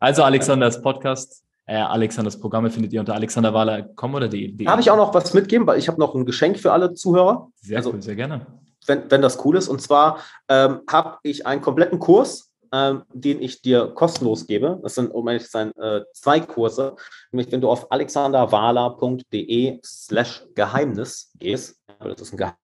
[0.00, 4.52] Also, Alexanders Podcast, äh, Alexanders Programme findet ihr unter alexanderwahler.com oder de.
[4.64, 7.48] Darf ich auch noch was mitgeben, weil ich habe noch ein Geschenk für alle Zuhörer.
[7.60, 8.44] Sehr also, cool, sehr gerne.
[8.88, 9.68] Wenn, wenn das cool ist.
[9.68, 10.18] Und zwar
[10.48, 14.80] ähm, habe ich einen kompletten Kurs ähm, den ich dir kostenlos gebe.
[14.82, 16.96] Das sind, um ehrlich zu sein, äh, zwei Kurse.
[17.30, 22.58] Nämlich, wenn du auf alexanderwala.de slash Geheimnis gehst, das ist ein Geheimnis,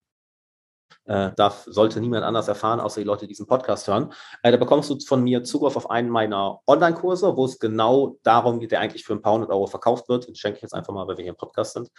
[1.05, 4.13] äh, darf, sollte niemand anders erfahren, außer die Leute, die diesen Podcast hören.
[4.43, 8.61] Äh, da bekommst du von mir Zugriff auf einen meiner Online-Kurse, wo es genau darum
[8.61, 10.29] geht, der eigentlich für ein paar hundert Euro verkauft wird.
[10.29, 11.91] Den schenke ich jetzt einfach mal, weil wir hier im Podcast sind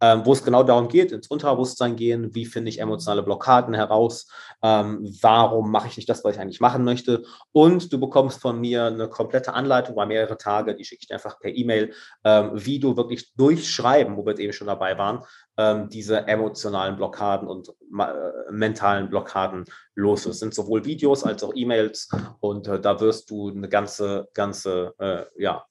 [0.00, 4.28] wo es genau darum geht, ins Unterbewusstsein gehen, wie finde ich emotionale Blockaden heraus,
[4.62, 7.24] ähm, warum mache ich nicht das, was ich eigentlich machen möchte.
[7.52, 11.14] Und du bekommst von mir eine komplette Anleitung über mehrere Tage, die schicke ich dir
[11.14, 11.92] einfach per E-Mail,
[12.24, 15.24] ähm, wie du wirklich durchschreiben, wo wir eben schon dabei waren,
[15.56, 19.64] ähm, diese emotionalen Blockaden und äh, mentalen Blockaden
[19.94, 20.40] los ist.
[20.40, 22.08] sind sowohl Videos als auch E-Mails.
[22.40, 25.64] Und äh, da wirst du eine ganze, ganze, äh, ja,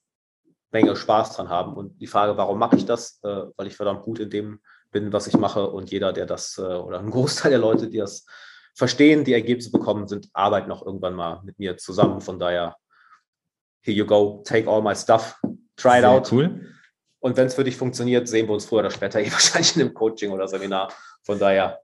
[0.73, 1.73] Menge Spaß dran haben.
[1.73, 3.19] Und die Frage, warum mache ich das?
[3.23, 4.59] Äh, weil ich verdammt gut in dem
[4.91, 5.69] bin, was ich mache.
[5.69, 8.25] Und jeder, der das, äh, oder ein Großteil der Leute, die das
[8.75, 12.21] verstehen, die Ergebnisse bekommen, sind, arbeiten auch irgendwann mal mit mir zusammen.
[12.21, 12.75] Von daher,
[13.81, 15.39] here you go, take all my stuff,
[15.77, 16.31] try it Sehr out.
[16.31, 16.69] Cool.
[17.19, 19.83] Und wenn es für dich funktioniert, sehen wir uns früher oder später eh wahrscheinlich in
[19.83, 20.91] einem Coaching oder Seminar.
[21.23, 21.79] Von daher,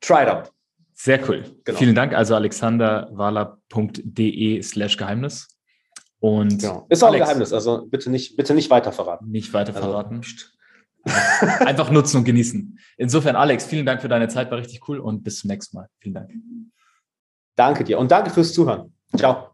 [0.00, 0.52] try it out.
[0.92, 1.44] Sehr cool.
[1.64, 1.78] Genau.
[1.78, 2.14] Vielen Dank.
[2.14, 5.53] Also alexanderwala.de slash Geheimnis.
[6.24, 6.86] Und genau.
[6.88, 9.30] Ist auch Alex, ein Geheimnis, also bitte nicht, bitte nicht weiter verraten.
[9.30, 10.22] Nicht weiter also, verraten.
[11.66, 12.78] Einfach nutzen und genießen.
[12.96, 15.90] Insofern, Alex, vielen Dank für deine Zeit, war richtig cool und bis zum nächsten Mal.
[15.98, 16.30] Vielen Dank.
[17.56, 18.94] Danke dir und danke fürs Zuhören.
[19.14, 19.53] Ciao.